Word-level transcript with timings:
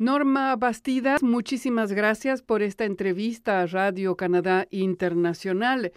Norma 0.00 0.54
Bastidas, 0.54 1.24
muchísimas 1.24 1.90
gracias 1.92 2.40
por 2.40 2.62
esta 2.62 2.84
entrevista 2.84 3.62
a 3.62 3.66
Radio 3.66 4.16
Canadá 4.16 4.68
Internacional. 4.70 5.90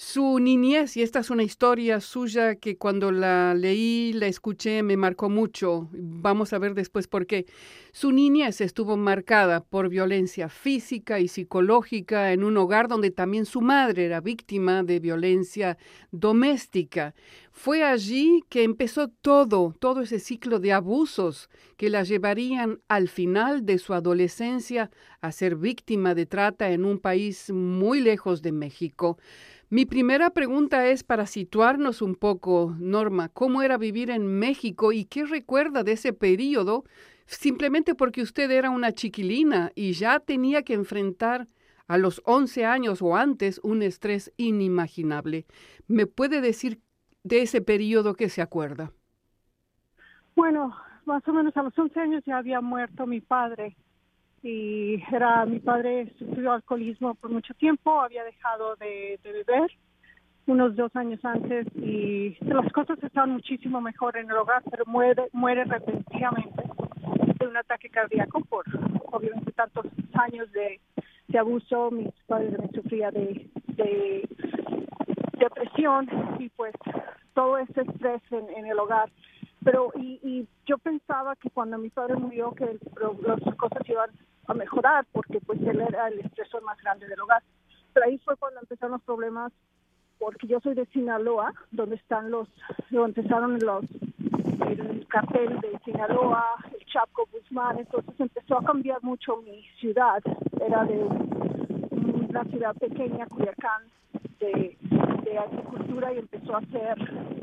Su 0.00 0.38
niñez, 0.38 0.96
y 0.96 1.02
esta 1.02 1.18
es 1.18 1.28
una 1.28 1.42
historia 1.42 2.00
suya 2.00 2.54
que 2.54 2.76
cuando 2.76 3.10
la 3.10 3.52
leí, 3.54 4.12
la 4.12 4.28
escuché, 4.28 4.84
me 4.84 4.96
marcó 4.96 5.28
mucho. 5.28 5.88
Vamos 5.90 6.52
a 6.52 6.60
ver 6.60 6.74
después 6.74 7.08
por 7.08 7.26
qué. 7.26 7.46
Su 7.90 8.12
niñez 8.12 8.60
estuvo 8.60 8.96
marcada 8.96 9.64
por 9.64 9.88
violencia 9.88 10.48
física 10.48 11.18
y 11.18 11.26
psicológica 11.26 12.32
en 12.32 12.44
un 12.44 12.56
hogar 12.58 12.86
donde 12.86 13.10
también 13.10 13.44
su 13.44 13.60
madre 13.60 14.04
era 14.04 14.20
víctima 14.20 14.84
de 14.84 15.00
violencia 15.00 15.78
doméstica. 16.12 17.16
Fue 17.50 17.82
allí 17.82 18.44
que 18.48 18.62
empezó 18.62 19.08
todo, 19.08 19.74
todo 19.80 20.02
ese 20.02 20.20
ciclo 20.20 20.60
de 20.60 20.74
abusos 20.74 21.50
que 21.76 21.90
la 21.90 22.04
llevarían 22.04 22.78
al 22.86 23.08
final 23.08 23.66
de 23.66 23.78
su 23.78 23.94
adolescencia 23.94 24.92
a 25.20 25.32
ser 25.32 25.56
víctima 25.56 26.14
de 26.14 26.26
trata 26.26 26.70
en 26.70 26.84
un 26.84 27.00
país 27.00 27.50
muy 27.50 28.00
lejos 28.00 28.42
de 28.42 28.52
México. 28.52 29.18
Mi 29.70 29.84
primera 29.84 30.30
pregunta 30.30 30.86
es 30.86 31.04
para 31.04 31.26
situarnos 31.26 32.00
un 32.00 32.14
poco, 32.14 32.74
Norma, 32.78 33.28
¿cómo 33.28 33.60
era 33.60 33.76
vivir 33.76 34.08
en 34.10 34.26
México 34.26 34.92
y 34.92 35.04
qué 35.04 35.26
recuerda 35.26 35.82
de 35.82 35.92
ese 35.92 36.14
periodo? 36.14 36.84
Simplemente 37.26 37.94
porque 37.94 38.22
usted 38.22 38.50
era 38.50 38.70
una 38.70 38.92
chiquilina 38.92 39.70
y 39.74 39.92
ya 39.92 40.20
tenía 40.20 40.62
que 40.62 40.72
enfrentar 40.72 41.48
a 41.86 41.98
los 41.98 42.22
11 42.24 42.64
años 42.64 43.02
o 43.02 43.14
antes 43.14 43.60
un 43.62 43.82
estrés 43.82 44.32
inimaginable. 44.38 45.44
¿Me 45.86 46.06
puede 46.06 46.40
decir 46.40 46.80
de 47.22 47.42
ese 47.42 47.60
periodo 47.60 48.14
que 48.14 48.30
se 48.30 48.40
acuerda? 48.40 48.92
Bueno, 50.34 50.74
más 51.04 51.28
o 51.28 51.32
menos 51.34 51.54
a 51.58 51.62
los 51.62 51.78
11 51.78 52.00
años 52.00 52.24
ya 52.24 52.38
había 52.38 52.62
muerto 52.62 53.06
mi 53.06 53.20
padre 53.20 53.76
y 54.42 55.02
era 55.12 55.44
mi 55.46 55.58
padre 55.58 56.12
sufrió 56.18 56.52
alcoholismo 56.52 57.14
por 57.14 57.30
mucho 57.30 57.54
tiempo, 57.54 58.00
había 58.00 58.24
dejado 58.24 58.76
de, 58.76 59.18
beber 59.22 59.70
unos 60.46 60.76
dos 60.76 60.94
años 60.96 61.22
antes 61.24 61.66
y 61.76 62.36
las 62.40 62.72
cosas 62.72 63.02
estaban 63.02 63.30
muchísimo 63.32 63.80
mejor 63.80 64.16
en 64.16 64.30
el 64.30 64.36
hogar, 64.36 64.62
pero 64.70 64.84
muere, 64.86 65.28
muere 65.32 65.64
repentinamente 65.64 66.62
de 67.38 67.46
un 67.46 67.56
ataque 67.56 67.90
cardíaco 67.90 68.40
por 68.42 68.64
obviamente 69.12 69.52
tantos 69.52 69.86
años 70.14 70.50
de, 70.52 70.80
abuso. 71.38 71.90
Mis 71.90 72.12
padres 72.26 72.52
también 72.52 72.72
sufrían 72.74 73.12
de, 73.12 73.50
de 73.76 74.28
depresión 75.38 76.08
y 76.38 76.48
pues 76.50 76.74
todo 77.34 77.58
ese 77.58 77.82
estrés 77.82 78.22
en 78.30 78.66
el 78.66 78.78
hogar 78.78 79.10
pero 79.64 79.92
y, 79.96 80.20
y 80.22 80.48
yo 80.66 80.78
pensaba 80.78 81.36
que 81.36 81.50
cuando 81.50 81.78
mi 81.78 81.90
padre 81.90 82.16
murió 82.16 82.52
que 82.52 82.78
las 83.26 83.56
cosas 83.56 83.88
iban 83.88 84.10
a 84.46 84.54
mejorar 84.54 85.06
porque 85.12 85.40
pues 85.40 85.60
él 85.62 85.80
era 85.80 86.08
el 86.08 86.20
estresor 86.20 86.62
más 86.62 86.78
grande 86.82 87.06
del 87.06 87.20
hogar. 87.20 87.42
Pero 87.92 88.06
ahí 88.06 88.18
fue 88.18 88.36
cuando 88.36 88.60
empezaron 88.60 88.92
los 88.92 89.02
problemas 89.02 89.52
porque 90.18 90.46
yo 90.46 90.60
soy 90.60 90.74
de 90.74 90.86
Sinaloa, 90.86 91.52
donde 91.70 91.96
están 91.96 92.30
los, 92.30 92.48
donde 92.90 93.20
empezaron 93.20 93.58
los, 93.60 93.84
el 94.66 95.06
cartel 95.08 95.60
de 95.60 95.78
Sinaloa, 95.84 96.56
el 96.72 96.84
Chaco 96.86 97.28
Guzmán, 97.32 97.78
entonces 97.78 98.14
empezó 98.18 98.58
a 98.58 98.64
cambiar 98.64 99.02
mucho 99.02 99.36
mi 99.38 99.62
ciudad, 99.78 100.22
era 100.60 100.84
de 100.84 100.98
una 102.28 102.44
ciudad 102.44 102.74
pequeña, 102.76 103.26
Culiacán, 103.26 103.84
de, 104.40 104.76
de 105.24 105.38
agricultura 105.38 106.12
y 106.12 106.18
empezó 106.18 106.56
a 106.56 106.60
ser 106.66 106.98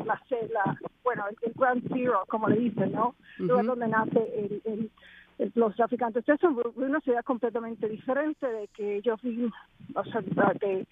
la, 0.06 0.22
la 0.54 0.80
bueno, 1.04 1.26
el, 1.42 1.54
Grand 1.54 1.84
Zero, 1.94 2.24
como 2.28 2.50
le 2.50 2.58
dicen, 2.58 2.92
¿no? 2.92 3.16
Lugar 3.38 3.66
donde 3.66 3.88
nace 3.88 4.20
el, 4.38 4.62
el, 4.66 5.52
los 5.56 5.76
traficantes. 5.76 6.26
Fue 6.26 6.86
una 6.86 7.00
ciudad 7.02 7.24
completamente 7.24 7.88
diferente 7.88 8.48
de 8.48 8.68
que 8.70 9.02
yo 9.02 9.18
fui, 9.18 9.52
o 9.94 10.04
sea, 10.06 10.22
de 10.60 10.88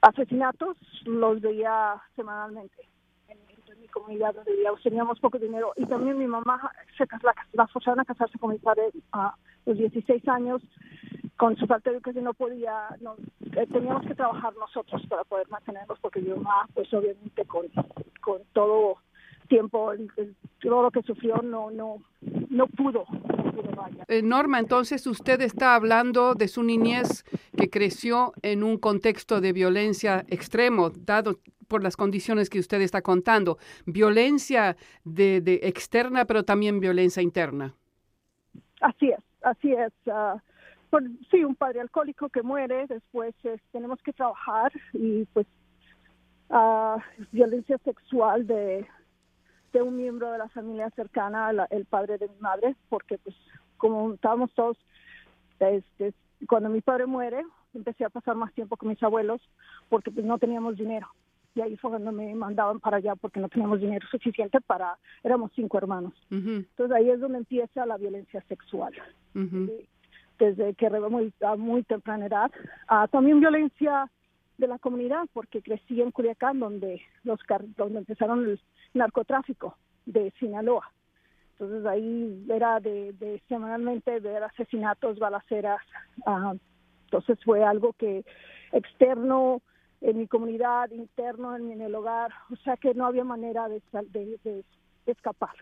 asesinatos 0.00 0.76
los 1.04 1.40
veía 1.40 2.00
semanalmente 2.14 2.88
en, 3.28 3.38
mi 3.80 3.88
comunidad 3.88 4.34
donde 4.34 4.52
teníamos 4.82 5.18
poco 5.18 5.38
dinero 5.38 5.72
y 5.76 5.86
también 5.86 6.18
mi 6.18 6.26
mamá 6.26 6.70
se 6.96 7.06
la, 7.22 7.34
la 7.52 7.66
forzaron 7.66 8.00
a 8.00 8.04
casarse 8.04 8.38
con 8.38 8.50
mi 8.50 8.58
padre 8.58 8.90
a 9.12 9.34
los 9.66 9.78
16 9.78 10.26
años 10.28 10.62
con 11.36 11.56
su 11.56 11.66
falta 11.66 11.90
de 11.90 11.96
educación 11.96 12.24
no 12.24 12.34
podía, 12.34 12.88
no, 13.00 13.16
eh, 13.56 13.66
teníamos 13.72 14.06
que 14.06 14.14
trabajar 14.14 14.54
nosotros 14.56 15.02
para 15.08 15.24
poder 15.24 15.48
mantenerlos 15.48 15.98
porque 16.00 16.20
mi 16.20 16.30
mamá 16.30 16.68
pues 16.74 16.92
obviamente 16.94 17.44
con, 17.44 17.66
con 18.20 18.42
todo 18.52 18.98
tiempo, 19.48 19.92
todo 20.60 20.82
lo 20.82 20.90
que 20.90 21.02
sufrió 21.02 21.36
no, 21.42 21.70
no, 21.70 21.98
no 22.50 22.66
pudo. 22.68 23.04
Eh, 24.08 24.22
Norma, 24.22 24.58
entonces 24.58 25.06
usted 25.06 25.40
está 25.40 25.74
hablando 25.74 26.34
de 26.34 26.48
su 26.48 26.62
niñez 26.62 27.24
que 27.56 27.68
creció 27.70 28.32
en 28.42 28.62
un 28.62 28.78
contexto 28.78 29.40
de 29.40 29.52
violencia 29.52 30.24
extremo, 30.28 30.90
dado 30.90 31.40
por 31.68 31.82
las 31.82 31.96
condiciones 31.96 32.50
que 32.50 32.58
usted 32.58 32.80
está 32.80 33.02
contando. 33.02 33.58
Violencia 33.86 34.76
de, 35.04 35.40
de 35.40 35.60
externa, 35.64 36.24
pero 36.24 36.44
también 36.44 36.80
violencia 36.80 37.22
interna. 37.22 37.74
Así 38.80 39.08
es, 39.08 39.18
así 39.44 39.72
es. 39.72 39.92
Uh, 40.06 40.38
sí, 41.30 41.44
un 41.44 41.54
padre 41.54 41.80
alcohólico 41.80 42.28
que 42.28 42.42
muere, 42.42 42.86
después 42.86 43.34
tenemos 43.72 44.00
que 44.02 44.12
trabajar 44.12 44.72
y 44.92 45.24
pues 45.26 45.46
uh, 46.50 46.98
violencia 47.32 47.78
sexual 47.78 48.46
de 48.46 48.86
de 49.74 49.82
un 49.82 49.96
miembro 49.96 50.30
de 50.30 50.38
la 50.38 50.48
familia 50.48 50.88
cercana, 50.90 51.50
el 51.70 51.84
padre 51.84 52.16
de 52.16 52.28
mi 52.28 52.38
madre, 52.38 52.76
porque 52.88 53.18
pues 53.18 53.34
como 53.76 54.14
estábamos 54.14 54.54
todos, 54.54 54.78
este, 55.58 56.14
cuando 56.48 56.68
mi 56.68 56.80
padre 56.80 57.06
muere, 57.06 57.42
empecé 57.74 58.04
a 58.04 58.08
pasar 58.08 58.36
más 58.36 58.52
tiempo 58.54 58.76
con 58.76 58.88
mis 58.88 59.02
abuelos 59.02 59.42
porque 59.88 60.12
pues 60.12 60.24
no 60.24 60.38
teníamos 60.38 60.76
dinero. 60.76 61.08
Y 61.54 61.60
ahí 61.60 61.76
fue 61.76 61.90
cuando 61.90 62.10
me 62.10 62.34
mandaban 62.34 62.80
para 62.80 62.96
allá 62.96 63.14
porque 63.14 63.38
no 63.38 63.48
teníamos 63.48 63.80
dinero 63.80 64.06
suficiente 64.10 64.60
para, 64.60 64.98
éramos 65.22 65.52
cinco 65.54 65.78
hermanos. 65.78 66.12
Entonces 66.30 66.96
ahí 66.96 67.10
es 67.10 67.20
donde 67.20 67.38
empieza 67.38 67.86
la 67.86 67.96
violencia 67.96 68.42
sexual. 68.48 68.92
Desde 70.38 70.74
que 70.74 70.90
muy, 70.90 71.32
a 71.40 71.54
muy 71.54 71.84
temprana 71.84 72.26
edad. 72.26 72.50
Ah, 72.88 73.06
también 73.06 73.38
violencia 73.38 74.10
de 74.58 74.66
la 74.66 74.78
comunidad 74.78 75.26
porque 75.32 75.62
crecí 75.62 76.00
en 76.00 76.10
Culiacán 76.10 76.58
donde 76.58 77.00
los 77.22 77.38
donde 77.76 77.98
empezaron 77.98 78.44
el 78.44 78.60
narcotráfico 78.92 79.76
de 80.06 80.32
Sinaloa. 80.38 80.90
Entonces 81.52 81.86
ahí 81.86 82.44
era 82.48 82.80
de, 82.80 83.40
semanalmente 83.48 84.18
ver 84.18 84.42
asesinatos, 84.42 85.20
balaceras. 85.20 85.80
Ah, 86.26 86.54
entonces 87.04 87.38
fue 87.44 87.62
algo 87.62 87.92
que 87.92 88.24
externo 88.72 89.62
en 90.04 90.18
mi 90.18 90.26
comunidad, 90.26 90.90
interno 90.90 91.56
en, 91.56 91.80
el 91.80 91.94
hogar, 91.94 92.30
o 92.50 92.56
sea 92.56 92.76
que 92.76 92.92
no 92.92 93.06
había 93.06 93.24
manera 93.24 93.68
de, 93.68 94.64
escapar. 95.06 95.54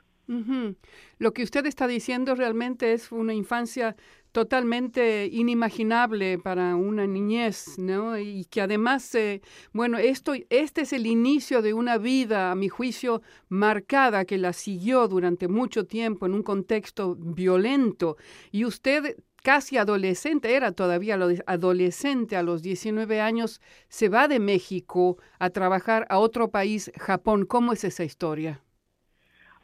Lo 1.19 1.33
que 1.33 1.43
usted 1.43 1.67
está 1.67 1.87
diciendo 1.87 2.35
realmente 2.35 2.93
es 2.93 3.13
una 3.13 3.35
infancia 3.35 3.97
totalmente 4.33 5.27
inimaginable 5.31 6.39
para 6.39 6.75
una 6.75 7.07
niñez, 7.07 7.79
¿no? 7.79 8.19
Y 8.19 8.47
que 8.47 8.63
además, 8.63 9.15
eh, 9.15 9.43
bueno, 9.73 9.99
esto, 9.99 10.33
este 10.49 10.83
es 10.83 10.93
el 10.93 11.07
inicio 11.07 11.61
de 11.61 11.75
una 11.75 11.99
vida, 11.99 12.51
a 12.51 12.55
mi 12.55 12.69
juicio, 12.69 13.21
marcada 13.49 14.25
que 14.25 14.39
la 14.39 14.55
siguió 14.55 15.07
durante 15.07 15.49
mucho 15.49 15.87
tiempo 15.87 16.25
en 16.25 16.35
un 16.35 16.43
contexto 16.43 17.15
violento. 17.15 18.17
Y 18.51 18.65
usted 18.65 19.17
casi 19.43 19.77
adolescente, 19.77 20.55
era 20.55 20.73
todavía 20.73 21.19
adolescente 21.47 22.37
a 22.37 22.43
los 22.43 22.63
19 22.63 23.21
años, 23.21 23.61
se 23.89 24.09
va 24.09 24.29
de 24.29 24.39
México 24.39 25.19
a 25.39 25.51
trabajar 25.51 26.07
a 26.09 26.19
otro 26.19 26.51
país, 26.51 26.91
Japón. 26.97 27.45
¿Cómo 27.47 27.73
es 27.73 27.85
esa 27.85 28.05
historia? 28.05 28.61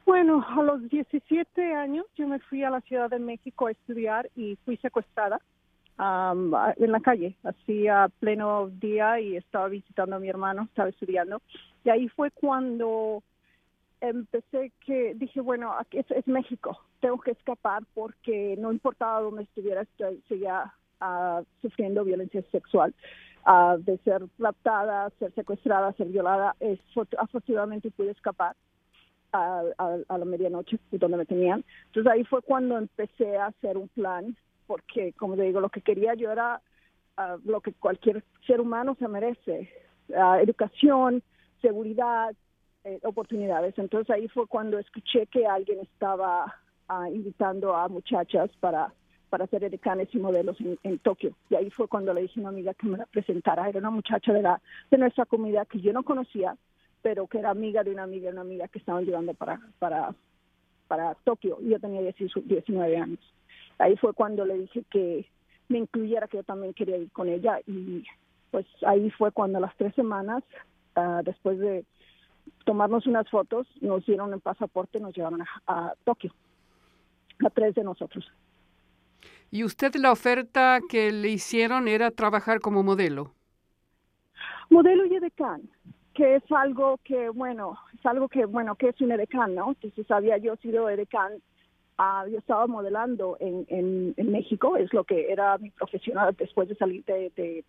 Bueno, 0.05 0.44
a 0.49 0.62
los 0.62 0.88
17 0.88 1.75
años 1.75 2.06
yo 2.17 2.27
me 2.27 2.38
fui 2.38 2.65
a 2.65 2.71
la 2.71 2.81
Ciudad 2.81 3.11
de 3.11 3.19
México 3.19 3.67
a 3.67 3.72
estudiar 3.72 4.31
y 4.34 4.56
fui 4.65 4.76
secuestrada 4.79 5.41
en 5.99 6.93
la 6.93 7.00
calle, 7.00 7.37
así 7.43 7.88
a 7.88 8.08
pleno 8.20 8.69
día 8.69 9.19
y 9.20 9.37
estaba 9.37 9.69
visitando 9.69 10.17
a 10.17 10.20
mi 10.20 10.29
hermano, 10.29 10.62
estaba 10.62 10.88
estudiando. 10.88 11.43
Y 11.85 11.91
ahí 11.91 12.08
fue 12.08 12.31
cuando 12.31 13.23
empecé 14.00 14.73
que 14.87 15.14
dije, 15.17 15.41
bueno, 15.41 15.75
aquí 15.76 15.99
es, 15.99 16.26
México, 16.26 16.81
tengo 17.00 17.19
que 17.19 17.33
escapar 17.33 17.83
porque 17.95 18.56
no 18.59 18.73
importaba 18.73 19.21
dónde 19.21 19.45
estuviera, 19.45 19.87
seguía 20.29 20.73
uh, 21.00 21.45
sufriendo 21.61 22.05
violencia 22.05 22.43
sexual. 22.50 22.95
Uh, 23.47 23.79
de 23.79 23.97
ser 23.99 24.23
raptada, 24.39 25.11
ser 25.19 25.33
secuestrada, 25.33 25.95
ser 25.95 26.09
violada, 26.09 26.55
es, 26.61 26.79
afortunadamente 27.17 27.91
pude 27.91 28.11
escapar 28.11 28.55
a, 29.33 29.62
a, 29.79 30.19
la 30.19 30.25
medianoche 30.25 30.79
donde 30.91 31.17
me 31.17 31.25
tenían. 31.25 31.65
Entonces 31.87 32.12
ahí 32.12 32.25
fue 32.25 32.43
cuando 32.43 32.77
empecé 32.77 33.37
a 33.37 33.47
hacer 33.47 33.79
un 33.79 33.89
plan, 33.89 34.37
porque 34.67 35.12
como 35.15 35.37
te 35.37 35.43
digo, 35.43 35.61
lo 35.61 35.71
que 35.71 35.81
quería 35.81 36.15
yo 36.15 36.31
era 36.31 36.61
ah, 37.17 37.37
lo 37.44 37.61
que 37.61 37.73
cualquier 37.73 38.23
ser 38.47 38.61
humano 38.61 38.97
se 38.99 39.09
merece, 39.09 39.71
uh, 40.09 40.35
educación, 40.43 41.23
seguridad, 41.62 42.35
eh, 42.85 43.01
oportunidades. 43.03 43.79
Entonces 43.79 44.11
ahí 44.11 44.29
fue 44.29 44.47
cuando 44.47 44.79
escuché 44.79 45.27
que 45.27 45.47
alguien 45.47 45.81
estaba 45.81 46.55
ah, 46.88 47.08
invitando 47.11 47.75
a 47.75 47.88
muchachas 47.88 48.50
para 48.61 48.93
para 49.31 49.46
ser 49.46 49.62
edecanes 49.62 50.08
y 50.14 50.19
modelos 50.19 50.56
en, 50.82 50.99
Tokio. 51.00 51.35
Y 51.50 51.55
ahí 51.55 51.69
fue 51.70 51.87
cuando 51.87 52.14
le 52.14 52.23
dije 52.23 52.40
a 52.40 52.44
una 52.44 52.49
amiga 52.49 52.73
que 52.73 52.87
me 52.87 52.96
la 52.96 53.05
presentara. 53.05 53.69
Era 53.69 53.79
una 53.79 53.90
muchacha 53.90 54.32
de, 54.32 54.40
la, 54.40 54.58
de 54.90 54.96
nuestra 54.96 55.26
comunidad 55.26 55.69
que 55.69 55.81
yo 55.81 55.93
no 55.93 56.02
conocía, 56.02 56.56
pero 57.02 57.26
que 57.26 57.38
era 57.38 57.50
amiga 57.50 57.85
de 57.85 57.90
una 57.90 58.05
amiga 58.05 58.31
una 58.31 58.40
amiga 58.40 58.69
que 58.69 58.79
estaban 58.79 59.05
llevando 59.05 59.35
para, 59.35 59.61
para, 59.79 60.14
para 60.87 61.14
Tokio. 61.25 61.58
Y 61.61 61.69
yo 61.69 61.79
tenía 61.79 62.00
19 62.00 62.96
años. 62.96 63.20
Ahí 63.79 63.96
fue 63.96 64.14
cuando 64.14 64.46
le 64.46 64.61
dije 64.61 64.82
que 64.91 65.26
me 65.69 65.79
incluyera, 65.79 66.26
que 66.26 66.38
yo 66.38 66.43
también 66.43 66.73
quería 66.73 66.96
ir 66.96 67.11
con 67.12 67.29
ella. 67.29 67.61
Y 67.67 68.05
pues 68.50 68.67
ahí 68.87 69.11
fue 69.11 69.31
cuando 69.32 69.58
a 69.58 69.61
las 69.61 69.76
tres 69.76 69.94
semanas, 69.94 70.43
ah, 70.94 71.20
después 71.25 71.58
de 71.58 71.84
tomarnos 72.64 73.06
unas 73.06 73.29
fotos, 73.29 73.67
nos 73.81 74.05
dieron 74.06 74.32
el 74.32 74.41
pasaporte 74.41 75.00
nos 75.00 75.14
llevaron 75.14 75.43
a, 75.67 75.94
Tokio, 76.05 76.32
a 77.44 77.50
tres 77.50 77.75
de 77.75 77.85
nosotros. 77.85 78.31
¿Y 79.50 79.64
usted 79.64 79.94
la 79.96 80.12
oferta 80.12 80.81
que 80.88 81.11
le 81.11 81.29
hicieron 81.29 81.88
era 81.88 82.11
trabajar 82.11 82.61
como 82.61 82.82
modelo? 82.82 83.32
Modelo 84.69 85.06
y 85.06 85.14
edecán, 85.14 85.62
que 86.14 86.37
es 86.37 86.43
algo 86.52 86.99
que, 87.05 87.31
bueno, 87.31 87.79
es 87.99 88.05
algo 88.05 88.29
que, 88.29 88.44
bueno, 88.44 88.75
que 88.75 88.90
es 88.90 89.00
un 89.00 89.12
edecán, 89.12 89.55
¿no? 89.55 89.69
Entonces 89.69 90.11
había 90.11 90.37
yo 90.37 90.56
sido 90.56 90.90
edecán, 90.90 91.32
ah, 91.96 92.26
yo 92.31 92.38
estaba 92.38 92.67
modelando 92.67 93.38
en, 93.41 93.64
en, 93.69 94.31
México, 94.31 94.76
es 94.76 94.93
lo 94.93 95.05
que 95.05 95.32
era 95.32 95.56
mi 95.56 95.70
profesional 95.70 96.37
después 96.38 96.69
de 96.69 96.75
salir 96.75 97.02
de, 97.06 97.32
de, 97.34 97.64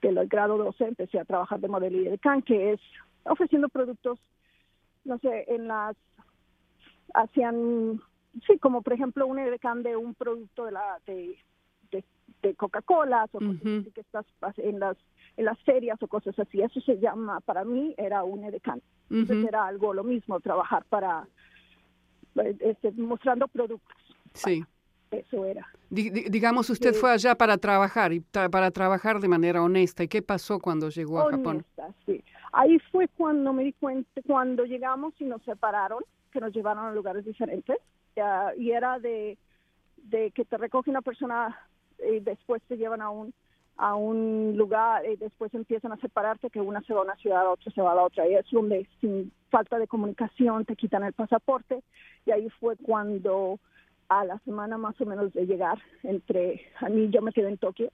del 0.00 0.26
grado 0.26 0.56
12, 0.56 0.84
empecé 0.84 1.18
a 1.18 1.26
trabajar 1.26 1.60
de 1.60 1.68
modelo 1.68 2.00
y 2.00 2.06
edecán, 2.06 2.40
que 2.40 2.72
es 2.72 2.80
ofreciendo 3.24 3.68
productos, 3.68 4.18
no 5.04 5.18
sé, 5.18 5.44
en 5.48 5.68
las, 5.68 5.96
hacían, 7.12 8.00
sí, 8.46 8.58
como 8.58 8.82
por 8.82 8.92
ejemplo 8.92 9.26
un 9.26 9.38
edecán 9.38 9.82
de 9.82 9.96
un 9.96 10.14
producto 10.14 10.64
de 10.64 10.72
la, 10.72 10.98
de, 11.06 11.38
de, 12.42 12.54
Coca-Cola 12.54 13.26
o 13.32 13.38
cosas 13.38 13.60
así 13.60 13.90
que 13.92 14.00
estás 14.00 14.26
en 14.56 14.80
las, 14.80 14.96
en 15.36 15.44
las 15.44 15.58
ferias 15.60 16.02
o 16.02 16.08
cosas 16.08 16.38
así. 16.38 16.62
Eso 16.62 16.80
se 16.80 16.98
llama, 16.98 17.40
para 17.40 17.64
mí 17.64 17.94
era 17.98 18.24
un 18.24 18.44
edecán. 18.44 18.80
Entonces 19.10 19.48
era 19.48 19.66
algo 19.66 19.92
lo 19.92 20.04
mismo, 20.04 20.40
trabajar 20.40 20.84
para, 20.88 21.26
este, 22.60 22.92
mostrando 22.92 23.48
productos. 23.48 23.96
Sí. 24.34 24.64
Eso 25.10 25.44
era. 25.44 25.66
digamos, 25.90 26.70
usted 26.70 26.94
fue 26.94 27.10
allá 27.10 27.34
para 27.34 27.58
trabajar 27.58 28.12
y 28.12 28.20
para 28.20 28.70
trabajar 28.70 29.18
de 29.18 29.26
manera 29.26 29.60
honesta. 29.60 30.04
¿Y 30.04 30.08
qué 30.08 30.22
pasó 30.22 30.60
cuando 30.60 30.88
llegó 30.88 31.20
a 31.20 31.30
Japón? 31.32 31.64
Sí. 32.06 32.22
Ahí 32.52 32.78
fue 32.92 33.08
cuando 33.08 33.52
me 33.52 33.64
di 33.64 33.72
cuenta, 33.72 34.08
cuando 34.24 34.64
llegamos 34.64 35.12
y 35.18 35.24
nos 35.24 35.42
separaron, 35.42 36.04
que 36.30 36.40
nos 36.40 36.52
llevaron 36.52 36.86
a 36.86 36.92
lugares 36.92 37.24
diferentes. 37.24 37.76
Y 38.56 38.70
era 38.70 38.98
de, 38.98 39.38
que 40.10 40.44
te 40.44 40.56
recoge 40.56 40.90
una 40.90 41.02
persona 41.02 41.58
y 41.98 42.20
después 42.20 42.62
te 42.68 42.76
llevan 42.76 43.02
a 43.02 43.10
un 43.10 43.32
a 43.76 43.94
un 43.94 44.56
lugar 44.58 45.06
y 45.06 45.16
después 45.16 45.54
empiezan 45.54 45.92
a 45.92 45.96
separarte, 45.96 46.50
que 46.50 46.60
una 46.60 46.82
se 46.82 46.92
va 46.92 47.00
a 47.00 47.04
una 47.04 47.16
ciudad, 47.16 47.50
otra 47.50 47.72
se 47.72 47.80
va 47.80 47.92
a 47.92 47.94
la 47.94 48.02
otra. 48.02 48.28
Y 48.28 48.34
es 48.34 48.44
donde 48.50 48.86
sin 49.00 49.32
falta 49.48 49.78
de 49.78 49.88
comunicación 49.88 50.66
te 50.66 50.76
quitan 50.76 51.02
el 51.02 51.14
pasaporte. 51.14 51.82
Y 52.26 52.30
ahí 52.30 52.50
fue 52.60 52.76
cuando 52.76 53.58
a 54.10 54.26
la 54.26 54.38
semana 54.40 54.76
más 54.76 55.00
o 55.00 55.06
menos 55.06 55.32
de 55.32 55.46
llegar, 55.46 55.78
entre 56.02 56.60
a 56.80 56.90
mí 56.90 57.08
yo 57.08 57.22
me 57.22 57.32
quedé 57.32 57.48
en 57.48 57.56
Tokio, 57.56 57.90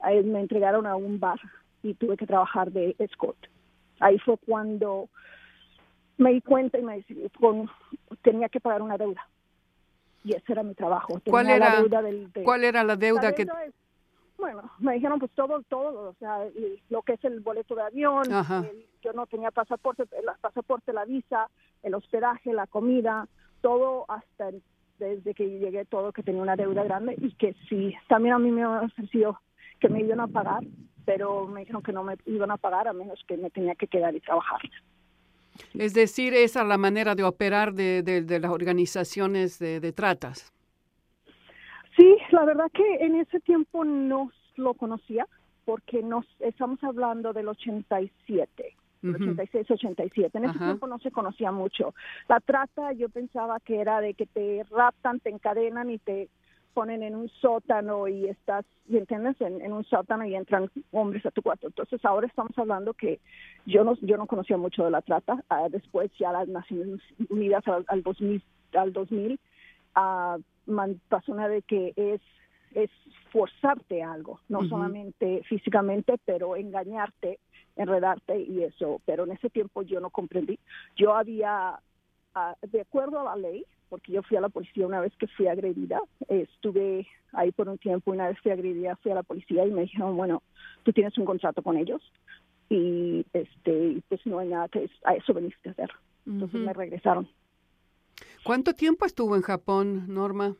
ahí 0.00 0.22
me 0.22 0.40
entregaron 0.40 0.86
a 0.86 0.96
un 0.96 1.18
bar 1.18 1.40
y 1.82 1.94
tuve 1.94 2.18
que 2.18 2.26
trabajar 2.26 2.70
de 2.70 2.94
escort 2.98 3.38
ahí 4.00 4.18
fue 4.18 4.36
cuando 4.38 5.08
me 6.18 6.32
di 6.32 6.40
cuenta 6.40 6.78
y 6.78 6.82
me 6.82 7.04
con, 7.38 7.70
tenía 8.22 8.48
que 8.48 8.60
pagar 8.60 8.82
una 8.82 8.98
deuda. 8.98 9.26
Y 10.24 10.34
ese 10.34 10.52
era 10.52 10.62
mi 10.62 10.74
trabajo. 10.74 11.20
¿Cuál 11.24 11.48
era, 11.48 11.70
la 11.70 11.76
deuda 11.80 12.02
¿Cuál 12.44 12.64
era 12.64 12.84
la 12.84 12.96
deuda, 12.96 13.32
que...? 13.34 13.46
bueno, 14.38 14.70
me 14.78 14.94
dijeron 14.94 15.18
pues 15.18 15.30
todo, 15.32 15.62
todo, 15.68 16.10
o 16.10 16.14
sea, 16.14 16.38
lo 16.88 17.02
que 17.02 17.12
es 17.14 17.24
el 17.24 17.40
boleto 17.40 17.74
de 17.74 17.82
avión, 17.82 18.24
yo 19.02 19.12
no 19.12 19.26
tenía 19.26 19.50
pasaporte, 19.50 20.02
el 20.02 20.24
pasaporte, 20.40 20.94
la 20.94 21.04
visa, 21.04 21.48
el 21.82 21.94
hospedaje, 21.94 22.52
la 22.54 22.66
comida, 22.66 23.28
todo 23.60 24.06
hasta 24.08 24.50
desde 24.98 25.34
que 25.34 25.46
llegué 25.58 25.84
todo 25.84 26.12
que 26.12 26.22
tenía 26.22 26.42
una 26.42 26.56
deuda 26.56 26.84
grande 26.84 27.16
y 27.18 27.34
que 27.34 27.54
sí, 27.68 27.94
también 28.08 28.34
a 28.34 28.38
mí 28.38 28.50
me 28.50 28.62
han 28.62 28.84
ofrecido 28.84 29.40
que 29.78 29.88
me 29.88 30.00
iban 30.00 30.20
a 30.20 30.26
pagar 30.26 30.62
pero 31.10 31.46
me 31.46 31.60
dijeron 31.60 31.82
que 31.82 31.92
no 31.92 32.04
me 32.04 32.16
iban 32.26 32.52
a 32.52 32.56
pagar 32.56 32.86
a 32.86 32.92
menos 32.92 33.18
que 33.26 33.36
me 33.36 33.50
tenía 33.50 33.74
que 33.74 33.88
quedar 33.88 34.14
y 34.14 34.20
trabajar. 34.20 34.60
Es 35.78 35.94
decir, 35.94 36.34
esa 36.34 36.62
es 36.62 36.68
la 36.68 36.78
manera 36.78 37.14
de 37.14 37.24
operar 37.24 37.72
de, 37.72 38.02
de, 38.02 38.40
las 38.40 38.50
organizaciones 38.50 39.58
de, 39.58 39.80
de, 39.80 39.92
tratas. 39.92 40.52
Sí, 41.96 42.16
la 42.30 42.44
verdad 42.44 42.70
que 42.72 43.04
en 43.04 43.16
ese 43.16 43.40
tiempo 43.40 43.84
no 43.84 44.30
lo 44.56 44.74
conocía 44.74 45.26
porque 45.64 46.02
nos 46.02 46.24
estamos 46.40 46.82
hablando 46.82 47.32
del 47.32 47.48
87. 47.48 48.76
86, 49.02 49.70
87. 49.70 50.36
En 50.36 50.44
ese 50.44 50.58
tiempo 50.58 50.86
no 50.86 50.98
se 50.98 51.10
conocía 51.10 51.50
mucho. 51.52 51.94
La 52.28 52.40
trata 52.40 52.92
yo 52.92 53.08
pensaba 53.08 53.58
que 53.60 53.80
era 53.80 54.00
de 54.00 54.14
que 54.14 54.26
te 54.26 54.64
raptan, 54.70 55.20
te 55.20 55.30
encadenan 55.30 55.90
y 55.90 55.98
te 55.98 56.28
ponen 56.74 57.02
en 57.02 57.14
un 57.14 57.28
sótano 57.28 58.08
y 58.08 58.26
estás, 58.26 58.64
¿y 58.88 58.96
entiendes? 58.96 59.40
En, 59.40 59.72
un 59.72 59.84
sótano 59.84 60.24
y 60.24 60.34
entran 60.34 60.70
hombres 60.92 61.24
a 61.26 61.30
tu 61.30 61.42
cuarto. 61.42 61.66
Entonces 61.66 62.04
ahora 62.04 62.26
estamos 62.26 62.56
hablando 62.56 62.94
que 62.94 63.20
yo 63.66 63.84
no, 63.84 63.96
yo 64.00 64.16
no 64.16 64.26
conocía 64.26 64.56
mucho 64.56 64.84
de 64.84 64.90
la 64.90 65.02
trata. 65.02 65.44
Ah, 65.48 65.68
después 65.70 66.10
ya 66.18 66.32
las 66.32 66.48
Naciones 66.48 67.00
Unidas 67.28 67.64
al, 67.66 68.02
2000, 68.02 68.42
al 68.74 68.92
2000 68.92 69.40
uh, 69.96 70.42
pasó 71.08 71.32
una 71.32 71.48
de 71.48 71.62
que 71.62 71.92
es 71.96 72.20
es 72.74 72.90
forzarte 73.32 74.02
algo, 74.02 74.40
no 74.48 74.64
solamente 74.68 75.42
físicamente, 75.48 76.14
pero 76.24 76.56
engañarte, 76.56 77.38
enredarte 77.76 78.38
y 78.40 78.62
eso. 78.62 79.00
Pero 79.04 79.24
en 79.24 79.32
ese 79.32 79.50
tiempo 79.50 79.82
yo 79.82 80.00
no 80.00 80.10
comprendí. 80.10 80.58
Yo 80.96 81.14
había, 81.14 81.80
ah, 82.34 82.56
de 82.62 82.80
acuerdo 82.80 83.20
a 83.20 83.24
la 83.24 83.36
ley, 83.36 83.64
porque 83.88 84.12
yo 84.12 84.22
fui 84.22 84.36
a 84.36 84.40
la 84.40 84.48
policía 84.48 84.86
una 84.86 85.00
vez 85.00 85.12
que 85.16 85.26
fui 85.26 85.48
agredida. 85.48 86.00
Estuve 86.28 87.06
ahí 87.32 87.52
por 87.52 87.68
un 87.68 87.78
tiempo, 87.78 88.12
una 88.12 88.28
vez 88.28 88.38
fui 88.40 88.52
agredida, 88.52 88.96
fui 88.96 89.12
a 89.12 89.16
la 89.16 89.22
policía 89.22 89.66
y 89.66 89.70
me 89.70 89.82
dijeron, 89.82 90.16
bueno, 90.16 90.42
tú 90.84 90.92
tienes 90.92 91.16
un 91.18 91.24
contrato 91.24 91.62
con 91.62 91.76
ellos 91.76 92.00
y 92.68 93.26
este 93.32 94.00
pues 94.08 94.24
no 94.26 94.38
hay 94.38 94.48
nada 94.48 94.68
que 94.68 94.88
a 95.04 95.14
eso 95.14 95.34
veniste 95.34 95.68
a 95.68 95.72
hacer. 95.72 95.90
Entonces 96.26 96.60
me 96.60 96.72
regresaron. 96.72 97.28
¿Cuánto 98.44 98.74
tiempo 98.74 99.04
estuvo 99.06 99.36
en 99.36 99.42
Japón, 99.42 100.04
Norma? 100.08 100.54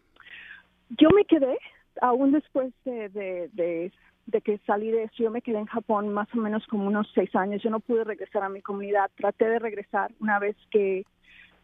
Yo 0.99 1.09
me 1.15 1.25
quedé, 1.25 1.57
aún 2.01 2.33
después 2.33 2.73
de, 2.85 3.09
de, 3.09 3.93
de 4.27 4.41
que 4.41 4.59
salí 4.67 4.91
de 4.91 5.05
eso, 5.05 5.23
yo 5.23 5.31
me 5.31 5.43
quedé 5.43 5.59
en 5.59 5.67
Japón 5.67 6.09
más 6.09 6.29
o 6.35 6.39
menos 6.39 6.67
como 6.67 6.87
unos 6.87 7.09
seis 7.15 7.35
años. 7.37 7.63
Yo 7.63 7.71
no 7.71 7.81
pude 7.81 8.05
regresar 8.05 8.43
a 8.43 8.49
mi 8.49 8.61
comunidad. 8.61 9.11
Traté 9.17 9.47
de 9.47 9.59
regresar 9.59 10.13
una 10.21 10.39
vez 10.39 10.57
que 10.71 11.05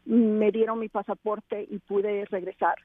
me 0.07 0.53
dieron 0.53 0.79
mi 0.79 0.89
pasaporte 0.89 1.67
y 1.69 1.79
pude 1.79 2.25
regresar. 2.27 2.77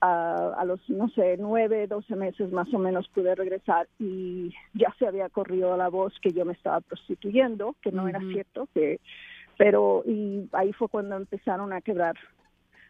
a 0.00 0.64
los, 0.66 0.80
no 0.88 1.08
sé, 1.10 1.36
nueve, 1.38 1.86
doce 1.86 2.16
meses 2.16 2.50
más 2.50 2.72
o 2.74 2.78
menos 2.78 3.08
pude 3.08 3.36
regresar 3.36 3.86
y 4.00 4.52
ya 4.74 4.92
se 4.98 5.06
había 5.06 5.28
corrido 5.28 5.76
la 5.76 5.88
voz 5.88 6.12
que 6.20 6.32
yo 6.32 6.44
me 6.44 6.54
estaba 6.54 6.80
prostituyendo, 6.80 7.76
que 7.80 7.92
no 7.92 8.08
era 8.08 8.18
cierto, 8.32 8.68
que, 8.74 8.98
pero 9.56 10.02
y 10.04 10.48
ahí 10.52 10.72
fue 10.72 10.88
cuando 10.88 11.16
empezaron 11.16 11.72
a 11.72 11.80
quebrar 11.82 12.16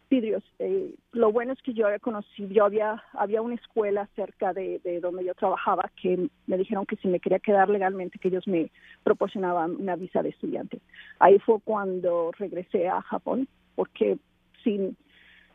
vidrios. 0.09 0.43
Eh, 0.59 0.95
lo 1.13 1.33
bueno 1.33 1.53
es 1.53 1.63
que 1.63 1.73
yo 1.73 1.87
había 1.87 1.99
conocido, 1.99 2.51
yo 2.51 2.65
había, 2.65 3.03
había 3.13 3.41
una 3.43 3.55
escuela 3.55 4.07
cerca 4.15 4.53
de, 4.53 4.79
de, 4.85 5.01
donde 5.01 5.25
yo 5.25 5.35
trabajaba 5.35 5.91
que 6.01 6.29
me 6.47 6.59
dijeron 6.59 6.87
que 6.87 6.97
si 6.97 7.09
me 7.09 7.21
quería 7.21 7.39
quedar 7.39 7.69
legalmente, 7.71 8.19
que 8.19 8.29
ellos 8.29 8.47
me 8.47 8.71
proporcionaban 9.05 9.77
una 9.77 9.97
visa 9.97 10.23
de 10.23 10.31
estudiante. 10.31 10.81
Ahí 11.19 11.39
fue 11.39 11.61
cuando 11.61 12.31
regresé 12.39 12.89
a 12.89 13.01
Japón 13.03 13.49
porque 13.75 14.19
sin 14.63 14.97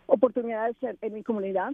oportunidades 0.07 0.75
en, 0.81 1.13
mi 1.13 1.23
comunidad 1.23 1.73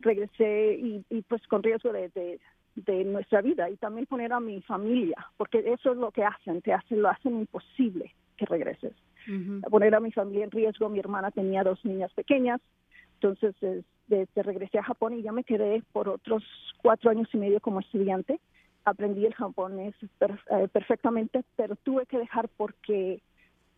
regresé 0.00 0.74
y, 0.74 1.22
pues 1.28 1.46
con 1.46 1.62
riesgo 1.62 1.92
de, 1.92 2.40
de, 2.74 3.04
nuestra 3.04 3.40
vida 3.40 3.70
y 3.70 3.76
también 3.76 4.06
poner 4.06 4.32
a 4.32 4.40
mi 4.40 4.60
familia, 4.62 5.26
porque 5.36 5.58
eso 5.58 5.92
es 5.92 5.98
lo 5.98 6.10
que 6.10 6.24
hacen, 6.24 6.60
te 6.62 6.72
hacen, 6.72 7.02
lo 7.02 7.08
hacen 7.08 7.38
imposible 7.40 8.14
que 8.36 8.46
regreses. 8.46 8.92
Poner 9.70 9.92
a 9.94 10.00
mi 10.00 10.12
familia 10.12 10.44
en 10.44 10.52
riesgo, 10.52 10.88
mi 10.88 11.00
hermana 11.00 11.32
tenía 11.32 11.64
dos 11.64 11.84
niñas 11.84 12.12
pequeñas, 12.14 12.60
entonces 13.14 13.56
desde 14.06 14.42
regresé 14.42 14.78
a 14.78 14.84
Japón 14.84 15.14
y 15.14 15.22
ya 15.22 15.32
me 15.32 15.44
quedé 15.44 15.82
por 15.92 16.08
otros 16.08 16.44
cuatro 16.80 17.10
años 17.10 17.28
y 17.32 17.38
medio 17.38 17.60
como 17.60 17.80
estudiante. 17.80 18.40
Aprendí 18.84 19.26
el 19.26 19.34
japonés 19.34 19.94
eh, 20.00 20.68
perfectamente, 20.72 21.42
pero 21.56 21.74
tuve 21.76 22.06
que 22.06 22.18
dejar 22.18 22.48
porque 22.56 23.20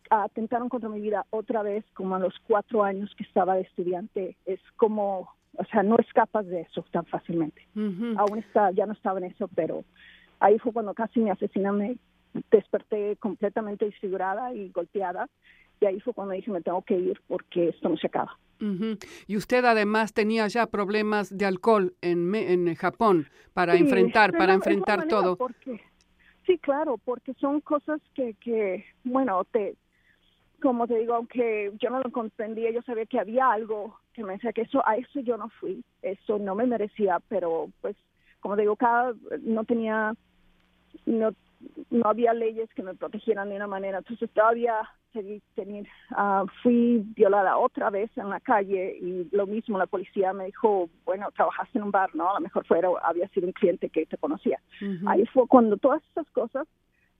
atentaron 0.09 0.69
contra 0.69 0.89
mi 0.89 0.99
vida 0.99 1.25
otra 1.29 1.63
vez 1.63 1.85
como 1.93 2.15
a 2.15 2.19
los 2.19 2.33
cuatro 2.47 2.83
años 2.83 3.13
que 3.15 3.23
estaba 3.23 3.55
de 3.55 3.61
estudiante. 3.61 4.35
Es 4.45 4.59
como, 4.75 5.29
o 5.55 5.65
sea, 5.65 5.83
no 5.83 5.97
escapas 5.97 6.47
de 6.47 6.61
eso 6.61 6.85
tan 6.91 7.05
fácilmente. 7.05 7.67
Aún 7.75 8.39
está, 8.39 8.71
ya 8.71 8.85
no 8.85 8.93
estaba 8.93 9.19
en 9.19 9.25
eso, 9.25 9.47
pero 9.55 9.83
ahí 10.39 10.57
fue 10.59 10.73
cuando 10.73 10.93
casi 10.93 11.19
me 11.19 11.31
asesinan, 11.31 11.77
me 11.77 11.97
desperté 12.51 13.15
completamente 13.17 13.85
desfigurada 13.85 14.53
y 14.53 14.69
golpeada. 14.69 15.27
Y 15.81 15.85
ahí 15.85 15.99
fue 16.01 16.13
cuando 16.13 16.33
dije, 16.33 16.51
me 16.51 16.61
tengo 16.61 16.81
que 16.81 16.97
ir 16.97 17.21
porque 17.27 17.69
esto 17.69 17.89
no 17.89 17.97
se 17.97 18.07
acaba. 18.07 18.37
Y 19.27 19.37
usted 19.37 19.63
además 19.63 20.13
tenía 20.13 20.45
ya 20.47 20.67
problemas 20.67 21.35
de 21.37 21.45
alcohol 21.45 21.93
en, 22.01 22.35
en 22.35 22.75
Japón 22.75 23.27
para 23.53 23.75
enfrentar, 23.75 24.33
para 24.33 24.53
enfrentar 24.53 25.07
todo. 25.07 25.37
Porque, 25.37 25.81
sí, 26.45 26.57
claro, 26.57 26.97
porque 26.97 27.33
son 27.35 27.61
cosas 27.61 28.01
que, 28.13 28.33
que, 28.33 28.85
bueno, 29.05 29.45
te, 29.45 29.75
como 30.59 30.87
te 30.87 30.97
digo, 30.97 31.15
aunque 31.15 31.71
yo 31.79 31.89
no 31.89 31.99
lo 31.99 32.11
comprendía, 32.11 32.71
yo 32.71 32.81
sabía 32.81 33.05
que 33.05 33.19
había 33.19 33.51
algo 33.51 33.99
que 34.13 34.23
me 34.23 34.33
decía 34.33 34.53
que 34.53 34.61
eso, 34.61 34.81
a 34.87 34.95
eso 34.95 35.19
yo 35.21 35.37
no 35.37 35.49
fui, 35.49 35.83
eso 36.01 36.37
no 36.39 36.55
me 36.55 36.65
merecía, 36.65 37.19
pero 37.27 37.69
pues, 37.81 37.95
como 38.39 38.55
digo, 38.55 38.75
cada, 38.75 39.13
no 39.41 39.63
tenía, 39.63 40.13
no, 41.05 41.31
no 41.89 42.09
había 42.09 42.33
leyes 42.33 42.69
que 42.73 42.83
me 42.83 42.95
protegieran 42.95 43.49
de 43.49 43.55
una 43.55 43.67
manera, 43.67 43.99
entonces 43.99 44.29
todavía 44.31 44.89
seguí 45.13 45.41
teniendo, 45.55 45.89
uh, 46.11 46.45
fui 46.61 47.03
violada 47.15 47.57
otra 47.57 47.89
vez 47.89 48.15
en 48.17 48.29
la 48.29 48.39
calle 48.39 48.97
y 49.01 49.27
lo 49.31 49.47
mismo 49.47 49.77
la 49.77 49.87
policía 49.87 50.33
me 50.33 50.45
dijo, 50.45 50.89
bueno, 51.05 51.31
trabajaste 51.31 51.79
en 51.79 51.85
un 51.85 51.91
bar, 51.91 52.13
¿no? 52.15 52.29
A 52.29 52.35
lo 52.35 52.41
mejor 52.41 52.65
fuera, 52.65 52.89
había 53.03 53.27
sido 53.29 53.47
un 53.47 53.53
cliente 53.53 53.89
que 53.89 54.05
te 54.05 54.17
conocía. 54.17 54.59
Ahí 55.07 55.25
fue 55.27 55.47
cuando 55.47 55.77
todas 55.77 56.03
esas 56.11 56.29
cosas 56.31 56.67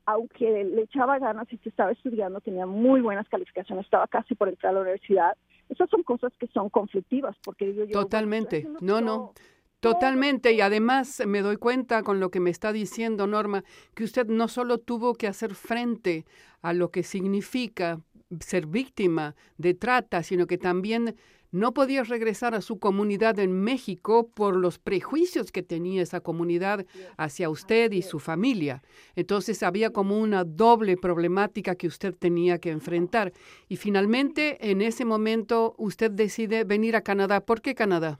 aunque 0.10 0.64
le 0.64 0.82
echaba 0.82 1.20
ganas 1.20 1.52
y 1.54 1.58
que 1.60 1.70
estaba 1.70 1.92
estudiando, 1.92 2.42
tenía 2.42 2.66
muy 2.66 3.00
buenas 3.00 3.30
calificaciones, 3.30 3.86
estaba 3.86 4.08
casi 4.08 4.34
por 4.34 4.50
entrar 4.50 4.72
a 4.72 4.74
la 4.74 4.82
universidad. 4.82 5.38
Esas 5.70 5.88
son 5.88 6.02
cosas 6.02 6.34
que 6.40 6.48
son 6.48 6.70
conflictivas, 6.70 7.36
porque 7.44 7.76
yo... 7.76 7.88
Totalmente, 7.88 8.68
no, 8.82 9.02
no. 9.02 9.34
Totalmente, 9.80 10.52
y 10.52 10.62
además 10.62 11.24
me 11.26 11.42
doy 11.42 11.56
cuenta 11.56 12.04
con 12.04 12.20
lo 12.20 12.32
que 12.32 12.40
me 12.40 12.50
está 12.50 12.74
diciendo 12.74 13.28
Norma, 13.28 13.64
que 13.94 14.04
usted 14.04 14.28
no 14.28 14.48
solo 14.48 14.80
tuvo 14.80 15.14
que 15.14 15.28
hacer 15.28 15.54
frente 15.54 16.26
a 16.62 16.74
lo 16.74 16.90
que 16.90 17.04
significa 17.04 18.02
ser 18.42 18.66
víctima 18.66 19.36
de 19.58 19.76
trata, 19.76 20.24
sino 20.24 20.48
que 20.48 20.58
también 20.58 21.16
no 21.52 21.74
podía 21.74 22.04
regresar 22.04 22.54
a 22.54 22.62
su 22.62 22.80
comunidad 22.80 23.40
en 23.40 23.52
México 23.64 24.30
por 24.34 24.56
los 24.56 24.80
prejuicios 24.80 25.52
que 25.52 25.64
tenía 25.64 26.02
esa 26.02 26.22
comunidad 26.22 26.86
hacia 27.18 27.50
usted 27.50 27.92
y 27.92 28.02
su 28.02 28.20
familia. 28.20 28.82
Entonces 29.16 29.64
había 29.64 29.92
como 29.92 30.18
una 30.20 30.44
doble 30.44 30.98
problemática 30.98 31.76
que 31.76 31.88
usted 31.88 32.16
tenía 32.16 32.60
que 32.60 32.72
enfrentar. 32.72 33.34
Y 33.68 33.78
finalmente, 33.78 34.72
en 34.72 34.82
ese 34.82 35.06
momento, 35.06 35.76
usted 35.78 36.12
decide 36.12 36.64
venir 36.64 36.96
a 36.96 37.02
Canadá. 37.02 37.42
¿Por 37.42 37.62
qué 37.62 37.76
Canadá? 37.76 38.20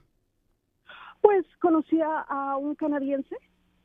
Pues 1.20 1.44
conocía 1.60 2.06
a 2.28 2.56
un 2.56 2.74
canadiense. 2.74 3.36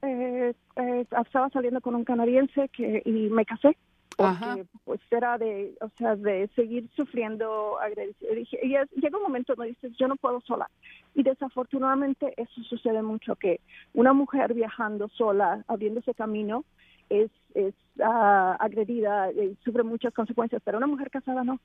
Eh, 0.01 0.53
eh, 0.75 1.05
estaba 1.25 1.49
saliendo 1.49 1.81
con 1.81 1.95
un 1.95 2.03
canadiense 2.03 2.69
que, 2.69 3.01
y 3.05 3.29
me 3.29 3.45
casé 3.45 3.77
porque 4.15 4.65
pues 4.83 5.01
era 5.11 5.37
de, 5.37 5.75
o 5.81 5.89
sea, 5.97 6.15
de 6.15 6.47
seguir 6.55 6.89
sufriendo 6.95 7.77
Y 8.21 8.69
llega 9.01 9.17
un 9.17 9.23
momento 9.23 9.55
donde 9.55 9.69
dices, 9.69 9.93
yo 9.97 10.07
no 10.07 10.15
puedo 10.15 10.41
sola. 10.41 10.69
Y 11.13 11.23
desafortunadamente 11.23 12.33
eso 12.37 12.61
sucede 12.63 13.01
mucho, 13.01 13.35
que 13.35 13.59
una 13.93 14.13
mujer 14.13 14.53
viajando 14.53 15.09
sola, 15.09 15.63
abriéndose 15.67 16.13
camino, 16.13 16.63
es, 17.09 17.31
es 17.53 17.73
uh, 17.97 18.55
agredida 18.59 19.31
y 19.31 19.55
sufre 19.63 19.83
muchas 19.83 20.13
consecuencias, 20.13 20.61
pero 20.63 20.77
una 20.77 20.87
mujer 20.87 21.09
casada 21.09 21.43
no. 21.43 21.59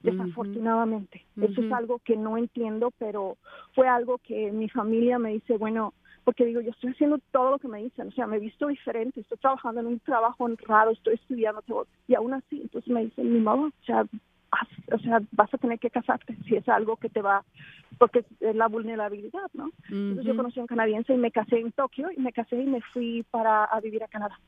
Desafortunadamente. 0.00 1.24
Eso 1.40 1.62
es 1.62 1.72
algo 1.72 2.00
que 2.00 2.16
no 2.16 2.36
entiendo, 2.36 2.92
pero 2.98 3.36
fue 3.72 3.86
algo 3.86 4.18
que 4.18 4.50
mi 4.50 4.68
familia 4.68 5.16
me 5.20 5.30
dice, 5.30 5.56
bueno, 5.56 5.94
porque 6.24 6.44
digo, 6.44 6.60
yo 6.60 6.70
estoy 6.70 6.90
haciendo 6.90 7.18
todo 7.30 7.50
lo 7.52 7.58
que 7.58 7.68
me 7.68 7.82
dicen, 7.82 8.08
o 8.08 8.12
sea, 8.12 8.26
me 8.26 8.36
he 8.36 8.40
visto 8.40 8.68
diferente, 8.68 9.20
estoy 9.20 9.38
trabajando 9.38 9.80
en 9.80 9.86
un 9.86 10.00
trabajo 10.00 10.44
honrado, 10.44 10.92
estoy 10.92 11.14
estudiando, 11.14 11.62
y 12.06 12.14
aún 12.14 12.34
así, 12.34 12.60
entonces 12.62 12.92
me 12.92 13.04
dicen, 13.04 13.32
mi 13.32 13.40
mamá, 13.40 13.66
o 13.66 13.84
sea, 13.84 14.04
vas, 14.50 14.68
o 14.92 14.98
sea, 14.98 15.20
vas 15.32 15.52
a 15.52 15.58
tener 15.58 15.78
que 15.78 15.90
casarte 15.90 16.36
si 16.46 16.56
es 16.56 16.68
algo 16.68 16.96
que 16.96 17.08
te 17.08 17.22
va, 17.22 17.44
porque 17.98 18.24
es 18.40 18.56
la 18.56 18.68
vulnerabilidad, 18.68 19.50
¿no? 19.54 19.70
Entonces 19.88 20.24
yo 20.24 20.36
conocí 20.36 20.60
a 20.60 20.62
un 20.62 20.68
canadiense 20.68 21.14
y 21.14 21.18
me 21.18 21.30
casé 21.30 21.58
en 21.58 21.72
Tokio 21.72 22.10
y 22.16 22.20
me 22.20 22.32
casé 22.32 22.62
y 22.62 22.66
me 22.66 22.80
fui 22.92 23.24
para 23.30 23.64
a 23.64 23.80
vivir 23.80 24.02
a 24.04 24.08
Canadá. 24.08 24.38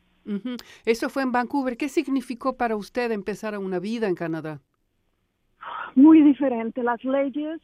Eso 0.87 1.09
fue 1.09 1.23
en 1.23 1.33
Vancouver. 1.33 1.77
¿Qué 1.77 1.89
significó 1.89 2.57
para 2.57 2.77
usted 2.77 3.13
empezar 3.13 3.59
una 3.59 3.79
vida 3.79 4.09
en 4.09 4.15
Canadá? 4.15 4.61
Muy 5.95 6.23
diferente. 6.23 6.83
Las 6.83 7.05
leyes 7.05 7.61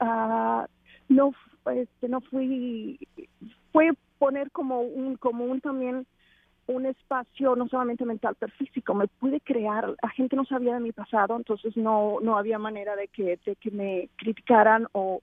uh, 0.00 0.64
no 1.08 1.32
este 1.70 2.08
no 2.08 2.20
fui 2.20 2.98
fue 3.72 3.90
poner 4.18 4.50
como 4.50 4.80
un 4.80 5.16
como 5.16 5.44
un 5.44 5.60
también 5.60 6.06
un 6.66 6.86
espacio 6.86 7.54
no 7.54 7.68
solamente 7.68 8.04
mental 8.04 8.36
pero 8.38 8.52
físico. 8.54 8.94
Me 8.94 9.06
pude 9.06 9.40
crear 9.40 9.94
la 10.02 10.08
gente 10.10 10.36
no 10.36 10.44
sabía 10.44 10.74
de 10.74 10.80
mi 10.80 10.92
pasado 10.92 11.36
entonces 11.36 11.76
no 11.76 12.18
no 12.22 12.36
había 12.36 12.58
manera 12.58 12.96
de 12.96 13.08
que 13.08 13.38
de 13.44 13.56
que 13.56 13.70
me 13.70 14.08
criticaran 14.16 14.86
o 14.92 15.22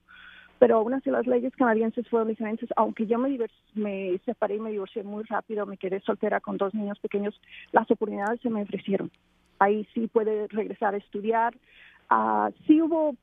pero 0.59 0.77
aún 0.77 0.93
así 0.93 1.09
las 1.09 1.27
leyes 1.27 1.53
canadienses 1.57 2.07
fueron 2.07 2.29
diferentes. 2.29 2.69
Aunque 2.77 3.05
yo 3.05 3.17
me 3.17 3.37
me 3.73 4.17
separé 4.25 4.55
y 4.55 4.59
me 4.59 4.71
divorcié 4.71 5.03
muy 5.03 5.23
rápido 5.23 5.65
me 5.65 5.77
quedé 5.77 5.99
soltera 6.01 6.39
con 6.39 6.57
dos 6.57 6.73
niños 6.73 6.99
pequeños 6.99 7.39
las 7.71 7.89
oportunidades 7.91 8.39
se 8.41 8.49
me 8.49 8.63
ofrecieron. 8.63 9.11
Ahí 9.59 9.87
sí 9.93 10.07
puede 10.07 10.47
regresar 10.47 10.93
a 10.93 10.97
estudiar. 10.97 11.55
Uh, 12.11 12.51
sí 12.67 12.81
hubo 12.81 13.15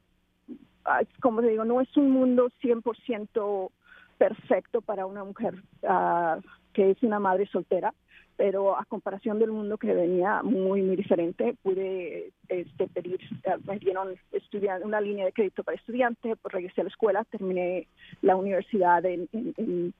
como 1.20 1.40
te 1.40 1.48
digo, 1.48 1.64
no 1.64 1.80
es 1.80 1.96
un 1.96 2.10
mundo 2.10 2.50
100% 2.62 3.70
perfecto 4.18 4.82
para 4.82 5.06
una 5.06 5.24
mujer 5.24 5.54
uh, 5.82 6.40
que 6.72 6.90
es 6.90 7.02
una 7.02 7.18
madre 7.18 7.46
soltera, 7.46 7.94
pero 8.36 8.78
a 8.78 8.84
comparación 8.86 9.38
del 9.38 9.50
mundo 9.50 9.76
que 9.76 9.92
venía 9.92 10.42
muy, 10.42 10.82
muy 10.82 10.96
diferente, 10.96 11.54
pude 11.62 12.32
este, 12.48 12.88
pedir, 12.88 13.20
ah, 13.46 13.56
me 13.66 13.78
dieron 13.78 14.14
estudiar 14.32 14.82
una 14.82 15.00
línea 15.00 15.26
de 15.26 15.32
crédito 15.32 15.62
para 15.62 15.76
estudiante, 15.76 16.36
pues 16.36 16.54
regresé 16.54 16.80
a 16.80 16.84
la 16.84 16.90
escuela, 16.90 17.24
terminé 17.24 17.86
la 18.22 18.36
universidad 18.36 19.04
en, 19.04 19.28
en, 19.32 19.92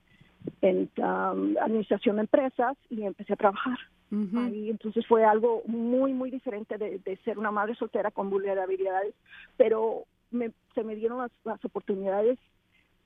en, 0.63 0.91
um, 0.97 1.57
administración 1.61 2.17
de 2.17 2.23
empresas 2.23 2.79
y 2.89 3.03
empecé 3.03 3.35
a 3.35 3.37
trabajar. 3.37 3.79
Ahí, 4.37 4.71
entonces 4.71 5.07
fue 5.07 5.25
algo 5.25 5.63
muy, 5.67 6.13
muy 6.13 6.31
diferente 6.31 6.79
de, 6.79 6.99
de, 6.99 7.17
ser 7.19 7.39
una 7.39 7.53
madre 7.53 7.77
soltera 7.77 8.11
con 8.11 8.29
vulnerabilidades, 8.29 9.15
pero 9.57 10.05
me, 10.31 10.53
se 10.75 10.85
me 10.85 10.97
dieron 10.97 11.19
las, 11.45 11.65
oportunidades 11.65 12.39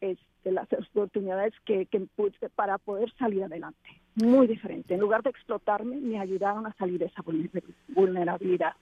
este, 0.00 0.52
las 0.52 0.68
oportunidades 0.72 1.54
que, 1.64 1.86
que 1.86 2.06
para 2.54 2.78
poder 2.78 3.12
salir 3.14 3.44
adelante. 3.44 4.02
Muy 4.16 4.46
diferente. 4.46 4.94
En 4.94 5.00
lugar 5.00 5.22
de 5.22 5.30
explotarme, 5.30 5.96
me 5.96 6.20
ayudaron 6.20 6.66
a 6.66 6.74
salir 6.74 6.98
de 6.98 7.06
esa 7.06 7.22
vulnerabilidad. 7.88 8.74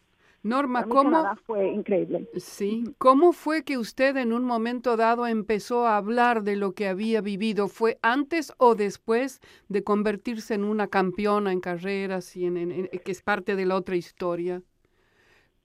Norma, 0.42 0.84
¿cómo 0.88 1.25
fue 1.46 1.68
increíble? 1.68 2.28
Sí, 2.37 2.82
¿cómo 2.99 3.32
fue 3.32 3.62
que 3.62 3.78
usted 3.78 4.16
en 4.16 4.32
un 4.32 4.44
momento 4.44 4.96
dado 4.96 5.28
empezó 5.28 5.87
a 5.87 5.96
hablar 5.96 6.42
de 6.42 6.56
lo 6.56 6.72
que 6.72 6.88
había 6.88 7.20
vivido? 7.20 7.68
¿Fue 7.68 7.99
antes 8.02 8.52
o 8.58 8.75
después 8.75 9.40
de 9.68 9.84
convertirse 9.84 10.54
en 10.54 10.64
una 10.64 10.88
campeona 10.88 11.52
en 11.52 11.61
carreras 11.61 12.37
y 12.37 12.46
en, 12.46 12.88
que 12.88 13.12
es 13.12 13.22
parte 13.22 13.54
de 13.54 13.66
la 13.66 13.76
otra 13.76 13.94
historia? 13.94 14.62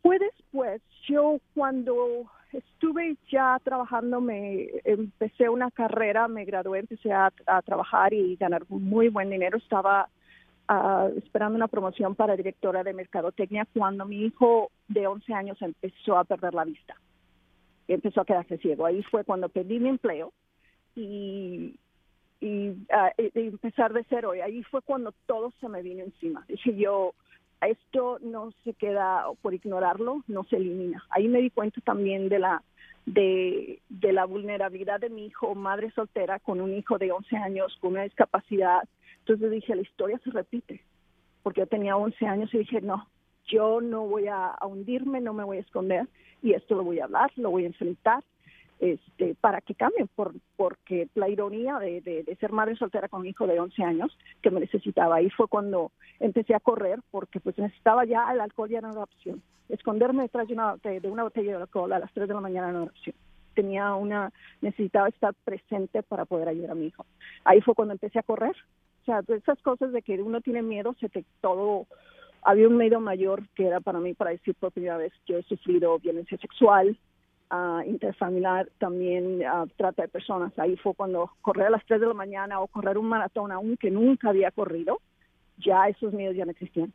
Fue 0.04 0.20
después. 0.20 0.80
Yo 1.10 1.40
cuando 1.56 2.30
estuve 2.58 3.18
ya 3.32 3.60
trabajando, 3.64 4.20
me 4.20 4.70
empecé 4.84 5.48
una 5.50 5.70
carrera, 5.72 6.28
me 6.28 6.46
gradué, 6.46 6.80
empecé 6.80 7.12
a, 7.12 7.32
trabajar 7.64 8.14
y 8.14 8.36
ganar 8.36 8.64
muy 8.70 9.10
buen 9.10 9.30
dinero. 9.30 9.58
Estaba 9.58 10.10
ah, 10.68 11.10
esperando 11.16 11.56
una 11.56 11.68
promoción 11.68 12.16
para 12.16 12.36
directora 12.36 12.84
de 12.84 12.94
mercadotecnia 12.94 13.68
cuando 13.74 14.06
mi 14.06 14.24
hijo 14.24 14.72
de 14.88 15.06
11 15.08 15.34
años 15.34 15.62
empezó 15.62 16.18
a 16.18 16.24
perder 16.24 16.54
la 16.54 16.66
vista. 16.66 16.96
Empezó 17.88 18.22
a 18.22 18.26
quedarse 18.26 18.58
ciego. 18.58 18.86
Ahí 18.86 19.04
fue 19.04 19.24
cuando 19.24 19.50
perdí 19.50 19.80
mi 19.80 19.90
empleo 19.90 20.34
y, 20.96 21.80
y, 22.42 22.74
ah, 22.92 23.12
empezar 23.18 23.94
de 23.94 24.06
cero. 24.10 24.34
Y 24.36 24.42
ahí 24.42 24.64
fue 24.64 24.82
cuando 24.82 25.14
todo 25.28 25.54
se 25.60 25.70
me 25.70 25.84
vino 25.84 26.04
encima. 26.04 26.44
Dije 26.48 26.76
yo, 26.76 27.14
esto 27.62 28.20
no 28.22 28.52
se 28.64 28.74
queda 28.74 29.26
por 29.42 29.54
ignorarlo, 29.54 30.24
no 30.28 30.44
se 30.44 30.58
elimina. 30.58 31.04
Ahí 31.10 31.28
me 31.28 31.42
di 31.42 31.50
cuenta 31.50 31.82
también 31.82 32.30
de 32.30 32.40
la 32.40 32.64
de, 33.06 33.82
de 33.88 34.12
la 34.12 34.26
vulnerabilidad 34.26 35.00
de 35.00 35.10
mi 35.10 35.26
hijo, 35.28 35.56
madre 35.56 35.92
soltera, 35.92 36.40
con 36.40 36.60
un 36.60 36.74
hijo 36.74 36.98
de 36.98 37.12
11 37.12 37.38
años, 37.38 37.78
con 37.80 37.94
una 37.94 38.04
discapacidad. 38.04 38.84
Entonces 39.20 39.50
dije, 39.50 39.76
la 39.76 39.82
historia 39.82 40.20
se 40.24 40.32
repite, 40.32 40.84
porque 41.42 41.62
yo 41.62 41.68
tenía 41.68 41.96
11 41.96 42.26
años 42.28 42.54
y 42.54 42.60
dije, 42.60 42.82
no, 42.82 43.08
yo 43.46 43.80
no 43.80 44.06
voy 44.06 44.28
a 44.28 44.56
hundirme, 44.62 45.22
no 45.22 45.34
me 45.34 45.46
voy 45.46 45.58
a 45.58 45.62
esconder, 45.62 46.08
y 46.42 46.54
esto 46.54 46.76
lo 46.76 46.84
voy 46.84 47.00
a 47.00 47.06
hablar, 47.06 47.32
lo 47.38 47.50
voy 47.50 47.64
a 47.64 47.68
enfrentar, 47.68 48.24
este, 48.80 49.36
para 49.42 49.62
que 49.62 49.74
cambien, 49.74 50.08
por, 50.16 50.34
porque 50.56 51.08
la 51.16 51.30
ironía 51.30 51.80
de, 51.80 52.02
de, 52.02 52.38
ser 52.40 52.52
madre 52.52 52.76
soltera 52.76 53.08
con 53.08 53.22
un 53.22 53.28
hijo 53.28 53.48
de 53.48 53.60
11 53.60 53.84
años 53.84 54.18
que 54.42 54.52
me 54.52 54.60
necesitaba. 54.60 55.16
Ahí 55.16 55.30
fue 55.32 55.48
cuando 55.48 55.92
empecé 56.20 56.54
a 56.54 56.60
correr 56.60 57.00
porque 57.10 57.40
pues 57.40 57.58
necesitaba 57.58 58.06
ya 58.06 58.32
el 58.32 58.40
alcohol 58.40 58.70
ya 58.70 58.82
no 58.82 58.92
era 58.92 59.02
opción. 59.02 59.42
Esconderme 59.70 60.24
detrás 60.24 60.48
de 60.48 60.54
una, 60.54 60.76
de, 60.78 61.10
una 61.10 61.24
botella 61.24 61.58
de 61.58 61.64
alcohol 61.64 61.92
a 61.92 62.00
las 62.00 62.14
3 62.14 62.28
de 62.28 62.34
la 62.34 62.42
mañana 62.42 62.72
no 62.72 62.84
era 62.84 62.92
opción. 62.92 63.16
Tenía 63.56 63.96
una, 63.96 64.32
necesitaba 64.62 65.08
estar 65.08 65.34
presente 65.44 66.04
para 66.04 66.26
poder 66.26 66.48
ayudar 66.48 66.72
a 66.72 66.76
mi 66.76 66.88
hijo. 66.88 67.06
Ahí 67.44 67.62
fue 67.62 67.74
cuando 67.74 67.94
empecé 67.94 68.20
a 68.20 68.24
correr. 68.24 68.56
O 69.02 69.06
sea, 69.06 69.22
esas 69.36 69.60
cosas 69.64 69.92
de 69.92 70.04
que 70.04 70.22
uno 70.22 70.42
tiene 70.42 70.62
miedo, 70.62 70.94
se 71.00 71.10
te 71.10 71.26
todo 71.42 71.88
había 72.44 72.68
un 72.68 72.78
medio 72.78 73.00
mayor 73.00 73.44
que 73.56 73.66
era 73.66 73.82
para 73.82 74.00
mí 74.00 74.14
para 74.14 74.32
decir 74.32 74.56
por 74.56 74.72
primera 74.72 74.98
vez 74.98 75.12
yo 75.26 75.38
he 75.38 75.44
sufrido 75.44 76.00
violencia 76.00 76.38
sexual, 76.38 76.98
ah, 77.50 77.82
interfamiliar, 77.86 78.70
también 78.78 79.44
ah, 79.46 79.66
trata 79.76 80.04
de 80.04 80.08
personas. 80.08 80.58
Ahí 80.58 80.76
fue 80.78 80.94
cuando 80.94 81.32
correr 81.42 81.68
a 81.68 81.72
las 81.72 81.86
3 81.86 82.02
de 82.02 82.08
la 82.08 82.14
mañana 82.14 82.60
o 82.60 82.68
correr 82.68 82.98
un 82.98 83.08
maratón 83.08 83.52
aún 83.52 83.78
que 83.78 83.92
nunca 83.92 84.30
había 84.30 84.52
corrido, 84.52 85.00
ya 85.58 85.88
esos 85.88 86.14
miedos 86.14 86.36
ya 86.36 86.46
no 86.46 86.52
existían. 86.52 86.94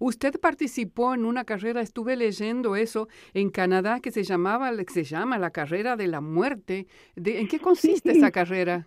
Usted 0.00 0.40
participó 0.40 1.14
en 1.14 1.24
una 1.24 1.44
carrera, 1.44 1.80
estuve 1.80 2.16
leyendo 2.16 2.76
eso 2.76 3.08
en 3.34 3.50
Canadá 3.50 4.00
que 4.00 4.10
se 4.10 4.24
llamaba, 4.24 4.72
se 4.86 5.04
llama 5.04 5.38
la 5.38 5.50
carrera 5.50 5.96
de 5.96 6.08
la 6.08 6.20
muerte. 6.20 6.86
¿De, 7.14 7.40
¿En 7.40 7.48
qué 7.48 7.60
consiste 7.60 8.12
esa 8.12 8.30
carrera? 8.30 8.86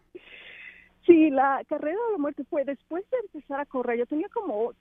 Sí, 1.05 1.29
la 1.29 1.61
carrera 1.67 1.97
de 2.07 2.11
la 2.13 2.17
muerte 2.17 2.43
fue 2.49 2.63
después 2.65 3.03
de 3.09 3.17
empezar 3.25 3.59
a 3.59 3.65
correr. 3.65 3.99
Yo 3.99 4.05
tenía 4.05 4.27
como 4.29 4.73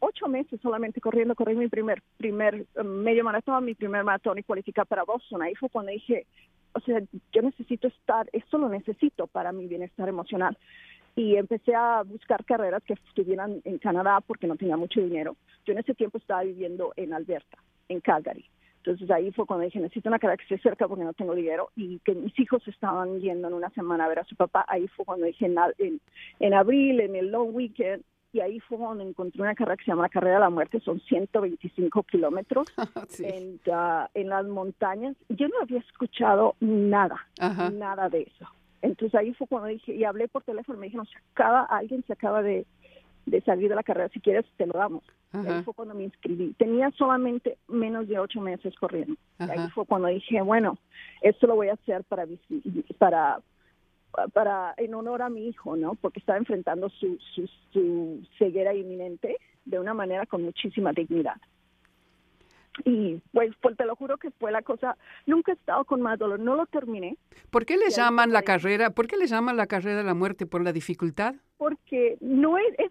ocho 0.00 0.28
meses 0.28 0.60
solamente 0.60 1.00
corriendo, 1.00 1.34
corrí 1.34 1.54
mi 1.54 1.68
primer 1.68 2.02
primer 2.16 2.66
um, 2.76 2.86
medio 2.86 3.24
maratón, 3.24 3.64
mi 3.64 3.74
primer 3.74 4.04
maratón 4.04 4.38
y 4.38 4.42
cualificar 4.42 4.86
para 4.86 5.04
Boston. 5.04 5.42
Ahí 5.42 5.54
fue 5.54 5.68
cuando 5.68 5.92
dije, 5.92 6.26
o 6.72 6.80
sea, 6.80 7.00
yo 7.32 7.42
necesito 7.42 7.88
estar, 7.88 8.28
esto 8.32 8.58
lo 8.58 8.68
necesito 8.68 9.26
para 9.26 9.52
mi 9.52 9.66
bienestar 9.66 10.08
emocional. 10.08 10.56
Y 11.16 11.36
empecé 11.36 11.74
a 11.74 12.02
buscar 12.02 12.44
carreras 12.44 12.82
que 12.82 12.94
estuvieran 12.94 13.60
en 13.64 13.78
Canadá 13.78 14.20
porque 14.20 14.48
no 14.48 14.56
tenía 14.56 14.76
mucho 14.76 15.00
dinero. 15.00 15.36
Yo 15.64 15.72
en 15.72 15.78
ese 15.78 15.94
tiempo 15.94 16.18
estaba 16.18 16.42
viviendo 16.42 16.92
en 16.96 17.12
Alberta, 17.12 17.58
en 17.88 18.00
Calgary. 18.00 18.44
Entonces 18.78 19.10
ahí 19.10 19.30
fue 19.32 19.46
cuando 19.46 19.64
dije, 19.64 19.80
necesito 19.80 20.10
una 20.10 20.18
carrera 20.18 20.36
que 20.36 20.42
esté 20.42 20.58
cerca 20.58 20.86
porque 20.86 21.04
no 21.04 21.14
tengo 21.14 21.34
dinero 21.34 21.70
y 21.74 22.00
que 22.00 22.14
mis 22.14 22.38
hijos 22.38 22.66
estaban 22.68 23.18
yendo 23.20 23.48
en 23.48 23.54
una 23.54 23.70
semana 23.70 24.04
a 24.04 24.08
ver 24.08 24.18
a 24.18 24.24
su 24.24 24.36
papá. 24.36 24.66
Ahí 24.68 24.88
fue 24.88 25.06
cuando 25.06 25.24
dije, 25.24 25.46
en, 25.46 25.56
en, 25.78 26.00
en 26.40 26.54
abril, 26.54 27.00
en 27.00 27.16
el 27.16 27.30
long 27.30 27.54
weekend, 27.54 28.04
y 28.34 28.40
ahí 28.40 28.58
fue 28.58 28.78
donde 28.78 29.04
encontré 29.04 29.40
una 29.40 29.54
carrera 29.54 29.76
que 29.76 29.84
se 29.84 29.92
llama 29.92 30.02
la 30.02 30.08
Carrera 30.08 30.34
de 30.34 30.40
la 30.40 30.50
Muerte, 30.50 30.80
son 30.80 30.98
125 30.98 32.02
kilómetros 32.02 32.66
en, 33.20 33.60
en, 34.14 34.28
las 34.28 34.44
montañas. 34.46 35.14
Yo 35.28 35.46
no 35.46 35.54
había 35.62 35.78
escuchado 35.78 36.56
nada, 36.58 37.28
nada 37.72 38.08
de 38.08 38.22
eso. 38.22 38.50
Entonces 38.82 39.14
ahí 39.14 39.32
fue 39.34 39.46
cuando 39.46 39.68
dije, 39.68 39.94
y 39.94 40.02
hablé 40.02 40.26
por 40.26 40.42
teléfono, 40.42 40.80
me 40.80 40.86
dijeron, 40.86 41.06
se 41.06 41.16
acaba, 41.32 41.62
alguien 41.62 42.02
se 42.08 42.12
acaba 42.12 42.42
de, 42.42 42.66
de 43.24 43.40
salir 43.42 43.68
de 43.68 43.76
la 43.76 43.84
carrera, 43.84 44.08
si 44.08 44.18
quieres 44.18 44.44
te 44.56 44.66
lo 44.66 44.72
damos. 44.74 45.04
Ahí 45.32 45.62
fue 45.62 45.74
cuando 45.74 45.94
me 45.94 46.04
inscribí. 46.04 46.54
Tenía 46.58 46.90
solamente 46.92 47.58
menos 47.68 48.08
de 48.08 48.18
ocho 48.18 48.40
meses 48.40 48.74
corriendo. 48.76 49.14
Ahí 49.38 49.68
fue 49.70 49.86
cuando 49.86 50.08
dije, 50.08 50.40
bueno, 50.42 50.76
esto 51.22 51.46
lo 51.46 51.54
voy 51.54 51.68
a 51.68 51.74
hacer 51.74 52.02
para, 52.04 52.26
para 52.98 53.40
para 54.32 54.74
en 54.76 54.94
honor 54.94 55.22
a 55.22 55.28
mi 55.28 55.48
hijo, 55.48 55.76
¿no? 55.76 55.94
Porque 55.94 56.20
estaba 56.20 56.38
enfrentando 56.38 56.88
su, 56.88 57.18
su, 57.34 57.48
su 57.72 58.26
ceguera 58.38 58.74
inminente 58.74 59.38
de 59.64 59.78
una 59.78 59.94
manera 59.94 60.26
con 60.26 60.42
muchísima 60.42 60.92
dignidad 60.92 61.36
y 62.84 63.20
pues, 63.32 63.52
pues, 63.60 63.76
te 63.76 63.84
lo 63.84 63.94
juro 63.94 64.16
que 64.16 64.30
fue 64.32 64.50
la 64.50 64.62
cosa, 64.62 64.96
nunca 65.26 65.52
he 65.52 65.54
estado 65.54 65.84
con 65.84 66.02
más 66.02 66.18
dolor, 66.18 66.40
no 66.40 66.56
lo 66.56 66.66
terminé. 66.66 67.16
¿Por 67.50 67.64
qué 67.64 67.76
le 67.76 67.90
llaman 67.90 68.32
la 68.32 68.42
carrera, 68.42 68.90
por 68.90 69.06
qué 69.06 69.16
le 69.16 69.26
llaman 69.26 69.56
la 69.56 69.66
carrera 69.66 69.98
de 69.98 70.04
la 70.04 70.14
muerte? 70.14 70.46
¿Por 70.46 70.64
la 70.64 70.72
dificultad? 70.72 71.36
Porque 71.56 72.16
no 72.20 72.58
es, 72.58 72.74
es 72.78 72.90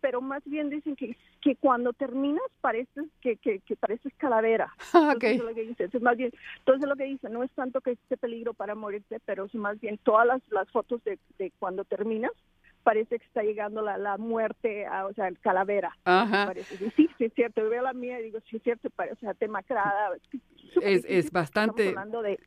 pero 0.00 0.20
más 0.20 0.42
bien 0.44 0.70
dicen 0.70 0.96
que, 0.96 1.16
que 1.40 1.56
cuando 1.56 1.92
terminas 1.92 2.44
pareces 2.60 3.06
que, 3.20 3.36
que, 3.36 3.60
que 3.60 3.76
pareces 3.76 4.12
calavera. 4.16 4.72
Ah, 4.92 5.14
okay. 5.16 5.32
Entonces, 5.32 5.48
lo 5.48 5.54
que 5.54 5.68
dice, 5.68 5.84
es 5.84 6.02
más 6.02 6.16
bien, 6.16 6.32
entonces 6.58 6.88
lo 6.88 6.96
que 6.96 7.04
dice, 7.04 7.28
no 7.28 7.44
es 7.44 7.50
tanto 7.52 7.80
que 7.80 7.92
esté 7.92 8.16
peligro 8.16 8.54
para 8.54 8.74
morirte, 8.74 9.18
pero 9.24 9.44
es 9.44 9.54
más 9.54 9.80
bien 9.80 9.98
todas 9.98 10.26
las, 10.26 10.42
las 10.50 10.68
fotos 10.70 11.02
de, 11.04 11.18
de 11.38 11.52
cuando 11.58 11.84
terminas 11.84 12.32
parece 12.82 13.18
que 13.18 13.24
está 13.24 13.42
llegando 13.42 13.82
la, 13.82 13.98
la 13.98 14.16
muerte, 14.16 14.86
a, 14.86 15.06
o 15.06 15.12
sea, 15.14 15.28
el 15.28 15.38
calavera. 15.38 15.96
Ajá. 16.04 16.52
Sí, 16.96 17.08
sí, 17.16 17.24
es 17.24 17.32
cierto. 17.34 17.68
Veo 17.68 17.82
la 17.82 17.92
mía 17.92 18.20
y 18.20 18.24
digo, 18.24 18.38
sí, 18.48 18.56
es 18.56 18.62
cierto, 18.62 18.90
parece, 18.90 19.14
o 19.14 19.20
sea, 19.20 19.34
temacrada. 19.34 20.10
Es, 20.82 21.04
es 21.08 21.30
bastante... 21.30 21.88
Estamos 21.88 22.04
hablando 22.04 22.22
de 22.22 22.38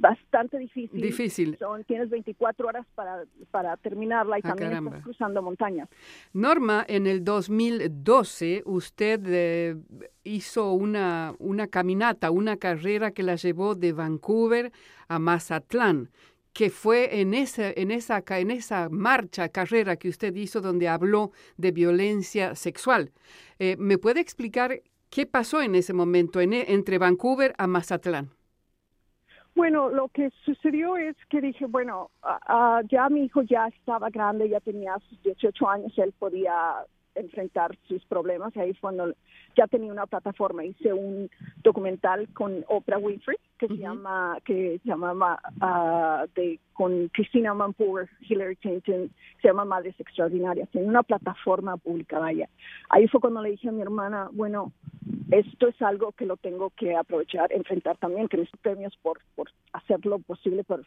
bastante 0.00 0.58
difícil. 0.58 1.00
Difícil. 1.00 1.56
Son, 1.58 1.84
tienes 1.84 2.08
24 2.10 2.66
horas 2.66 2.86
para, 2.94 3.24
para 3.50 3.76
terminarla 3.76 4.38
y 4.38 4.40
ah, 4.44 4.48
también 4.48 4.72
estás 4.72 5.02
cruzando 5.02 5.42
montañas. 5.42 5.88
Norma, 6.32 6.84
en 6.88 7.06
el 7.06 7.22
2012 7.22 8.62
usted 8.64 9.20
eh, 9.26 9.76
hizo 10.24 10.72
una, 10.72 11.34
una 11.38 11.66
caminata, 11.66 12.30
una 12.30 12.56
carrera 12.56 13.10
que 13.10 13.22
la 13.22 13.36
llevó 13.36 13.74
de 13.74 13.92
Vancouver 13.92 14.72
a 15.08 15.18
Mazatlán 15.18 16.10
que 16.52 16.68
fue 16.68 17.20
en 17.20 17.32
esa, 17.32 17.70
en, 17.70 17.92
esa, 17.92 18.22
en 18.26 18.50
esa 18.50 18.88
marcha, 18.88 19.48
carrera 19.50 19.96
que 19.96 20.08
usted 20.08 20.34
hizo 20.34 20.60
donde 20.60 20.88
habló 20.88 21.30
de 21.56 21.70
violencia 21.70 22.56
sexual. 22.56 23.12
Eh, 23.60 23.76
¿Me 23.78 23.98
puede 23.98 24.20
explicar 24.20 24.82
qué 25.10 25.26
pasó 25.26 25.62
en 25.62 25.76
ese 25.76 25.92
momento 25.92 26.40
en, 26.40 26.52
entre 26.52 26.98
Vancouver 26.98 27.54
a 27.56 27.68
Mazatlán? 27.68 28.30
Bueno, 29.60 29.90
lo 29.90 30.08
que 30.08 30.30
sucedió 30.46 30.96
es 30.96 31.14
que 31.28 31.42
dije, 31.42 31.66
bueno, 31.66 32.10
ya 32.88 33.10
mi 33.10 33.24
hijo 33.24 33.42
ya 33.42 33.66
estaba 33.66 34.08
grande, 34.08 34.48
ya 34.48 34.58
tenía 34.58 34.98
sus 35.00 35.22
18 35.22 35.68
años, 35.68 35.92
él 35.98 36.14
podía 36.18 36.76
enfrentar 37.14 37.76
sus 37.88 38.04
problemas. 38.06 38.56
Ahí 38.56 38.72
fue 38.74 38.90
cuando 38.90 39.14
ya 39.56 39.66
tenía 39.66 39.92
una 39.92 40.06
plataforma, 40.06 40.64
hice 40.64 40.92
un 40.92 41.30
documental 41.62 42.28
con 42.32 42.64
Oprah 42.68 42.98
Winfrey 42.98 43.36
que 43.58 43.68
se 43.68 43.76
llama 43.76 44.38
que 44.44 44.80
se 44.82 44.88
llama 44.88 45.38
uh, 45.60 46.26
de 46.34 46.58
con 46.72 47.08
Christina 47.08 47.52
Manpour, 47.52 48.08
Hillary 48.20 48.56
Clinton, 48.56 49.10
se 49.42 49.48
llama 49.48 49.66
Madres 49.66 49.94
Extraordinarias. 49.98 50.68
Tiene 50.70 50.88
una 50.88 51.02
plataforma 51.02 51.76
publicada 51.76 52.28
allá. 52.28 52.48
Ahí 52.88 53.06
fue 53.06 53.20
cuando 53.20 53.42
le 53.42 53.50
dije 53.50 53.68
a 53.68 53.72
mi 53.72 53.82
hermana, 53.82 54.30
bueno, 54.32 54.72
esto 55.30 55.68
es 55.68 55.80
algo 55.82 56.12
que 56.12 56.24
lo 56.24 56.38
tengo 56.38 56.70
que 56.70 56.96
aprovechar, 56.96 57.52
enfrentar 57.52 57.98
también, 57.98 58.28
que 58.28 58.38
mis 58.38 58.50
premios 58.62 58.96
por 59.02 59.20
por 59.34 59.50
hacer 59.72 60.04
lo 60.06 60.18
posible 60.20 60.64
por 60.64 60.84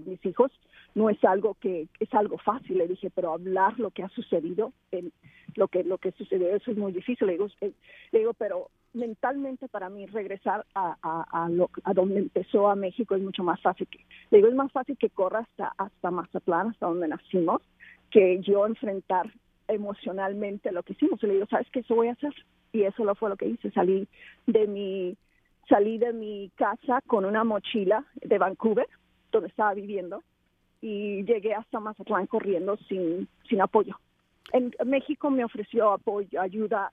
por 0.00 0.06
mis 0.06 0.24
hijos 0.24 0.50
no 0.94 1.10
es 1.10 1.22
algo 1.24 1.54
que 1.54 1.88
es 2.00 2.14
algo 2.14 2.38
fácil 2.38 2.78
le 2.78 2.88
dije 2.88 3.10
pero 3.10 3.32
hablar 3.32 3.78
lo 3.78 3.90
que 3.90 4.02
ha 4.02 4.08
sucedido 4.10 4.72
en 4.92 5.12
lo 5.54 5.68
que 5.68 5.84
lo 5.84 5.98
que 5.98 6.12
sucedió 6.12 6.54
eso 6.54 6.70
es 6.70 6.76
muy 6.76 6.92
difícil 6.92 7.26
le 7.26 7.34
digo 7.34 7.48
eh, 7.60 7.72
le 8.12 8.18
digo 8.18 8.34
pero 8.34 8.70
mentalmente 8.92 9.68
para 9.68 9.90
mí 9.90 10.06
regresar 10.06 10.64
a, 10.74 11.48
lo, 11.50 11.70
a 11.84 11.92
donde 11.92 12.18
empezó 12.18 12.68
a 12.68 12.76
México 12.76 13.14
es 13.14 13.22
mucho 13.22 13.42
más 13.42 13.60
fácil 13.60 13.86
que 13.88 14.04
le 14.30 14.38
digo 14.38 14.48
es 14.48 14.54
más 14.54 14.72
fácil 14.72 14.96
que 14.96 15.10
corra 15.10 15.40
hasta 15.40 15.72
hasta 15.76 16.10
Mazatlán 16.10 16.68
hasta 16.68 16.86
donde 16.86 17.08
nacimos 17.08 17.62
que 18.10 18.40
yo 18.40 18.66
enfrentar 18.66 19.30
emocionalmente 19.68 20.72
lo 20.72 20.82
que 20.82 20.92
hicimos. 20.92 21.22
Le 21.22 21.34
digo 21.34 21.46
sabes 21.46 21.68
qué 21.72 21.80
eso 21.80 21.94
voy 21.94 22.08
a 22.08 22.12
hacer. 22.12 22.34
Y 22.72 22.82
eso 22.82 23.04
lo 23.04 23.14
fue 23.14 23.30
lo 23.30 23.36
que 23.36 23.46
hice. 23.46 23.70
Salí 23.70 24.06
de 24.46 24.66
mi 24.66 25.16
salí 25.68 25.98
de 25.98 26.12
mi 26.12 26.50
casa 26.56 27.00
con 27.06 27.24
una 27.24 27.42
mochila 27.42 28.04
de 28.22 28.38
Vancouver 28.38 28.86
donde 29.36 29.48
estaba 29.48 29.74
viviendo 29.74 30.22
y 30.80 31.24
llegué 31.24 31.54
hasta 31.54 31.80
Mazatlán 31.80 32.26
corriendo 32.26 32.76
sin, 32.88 33.28
sin 33.48 33.60
apoyo. 33.60 33.98
En 34.52 34.72
México 34.84 35.30
me 35.30 35.44
ofreció 35.44 35.92
apoyo, 35.92 36.40
ayuda 36.40 36.92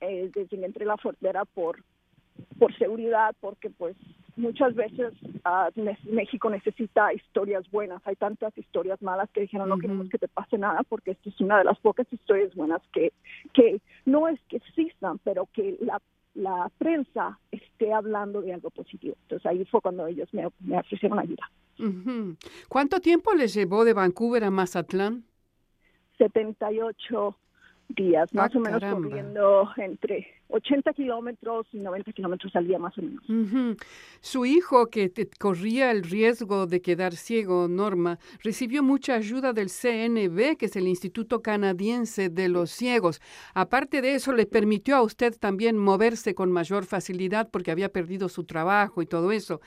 eh, 0.00 0.30
desde 0.32 0.56
que 0.56 0.64
entré 0.64 0.84
la 0.84 0.96
frontera 0.96 1.44
por, 1.44 1.82
por 2.58 2.76
seguridad, 2.78 3.34
porque 3.40 3.70
pues 3.70 3.96
muchas 4.36 4.74
veces 4.74 5.12
uh, 5.44 5.80
México 6.10 6.50
necesita 6.50 7.12
historias 7.12 7.68
buenas. 7.70 8.00
Hay 8.06 8.16
tantas 8.16 8.56
historias 8.56 9.00
malas 9.02 9.30
que 9.30 9.42
dijeron 9.42 9.68
no 9.68 9.78
queremos 9.78 10.08
que 10.08 10.18
te 10.18 10.28
pase 10.28 10.58
nada 10.58 10.82
porque 10.88 11.12
esto 11.12 11.28
es 11.28 11.40
una 11.40 11.58
de 11.58 11.64
las 11.64 11.78
pocas 11.78 12.06
historias 12.12 12.54
buenas 12.54 12.82
que, 12.92 13.12
que 13.52 13.80
no 14.04 14.28
es 14.28 14.40
que 14.48 14.56
existan, 14.56 15.18
pero 15.18 15.48
que 15.52 15.76
la 15.80 16.00
la 16.34 16.68
prensa 16.78 17.38
esté 17.52 17.92
hablando 17.92 18.42
de 18.42 18.52
algo 18.52 18.70
positivo. 18.70 19.16
Entonces 19.22 19.46
ahí 19.46 19.64
fue 19.66 19.80
cuando 19.80 20.06
ellos 20.06 20.28
me, 20.34 20.48
me 20.60 20.78
ofrecieron 20.78 21.18
ayuda. 21.18 21.48
¿Cuánto 22.68 23.00
tiempo 23.00 23.34
les 23.34 23.54
llevó 23.54 23.84
de 23.84 23.92
Vancouver 23.92 24.44
a 24.44 24.50
Mazatlán? 24.50 25.24
78 26.18 27.36
días, 27.88 28.32
más 28.32 28.50
ah, 28.54 28.58
o 28.58 28.60
menos 28.60 28.82
corriendo 28.82 29.68
entre 29.76 30.26
80 30.48 30.92
kilómetros 30.92 31.66
y 31.72 31.78
90 31.78 32.12
kilómetros 32.12 32.54
al 32.56 32.66
día 32.66 32.78
más 32.78 32.96
o 32.98 33.02
menos. 33.02 33.76
Su 34.20 34.46
hijo, 34.46 34.86
que 34.86 35.12
corría 35.38 35.90
el 35.90 36.02
riesgo 36.02 36.66
de 36.66 36.80
quedar 36.80 37.14
ciego, 37.14 37.68
Norma, 37.68 38.18
recibió 38.42 38.82
mucha 38.82 39.14
ayuda 39.14 39.52
del 39.52 39.68
CNB, 39.68 40.56
que 40.56 40.66
es 40.66 40.76
el 40.76 40.86
Instituto 40.86 41.42
Canadiense 41.42 42.30
de 42.30 42.48
los 42.48 42.70
Ciegos. 42.70 43.20
Aparte 43.54 44.00
de 44.00 44.14
eso, 44.14 44.32
le 44.32 44.46
permitió 44.46 44.96
a 44.96 45.02
usted 45.02 45.34
también 45.38 45.76
moverse 45.76 46.34
con 46.34 46.52
mayor 46.52 46.84
facilidad 46.84 47.50
porque 47.50 47.70
había 47.70 47.90
perdido 47.90 48.28
su 48.28 48.44
trabajo 48.44 49.02
y 49.02 49.06
todo 49.06 49.32
eso. 49.32 49.60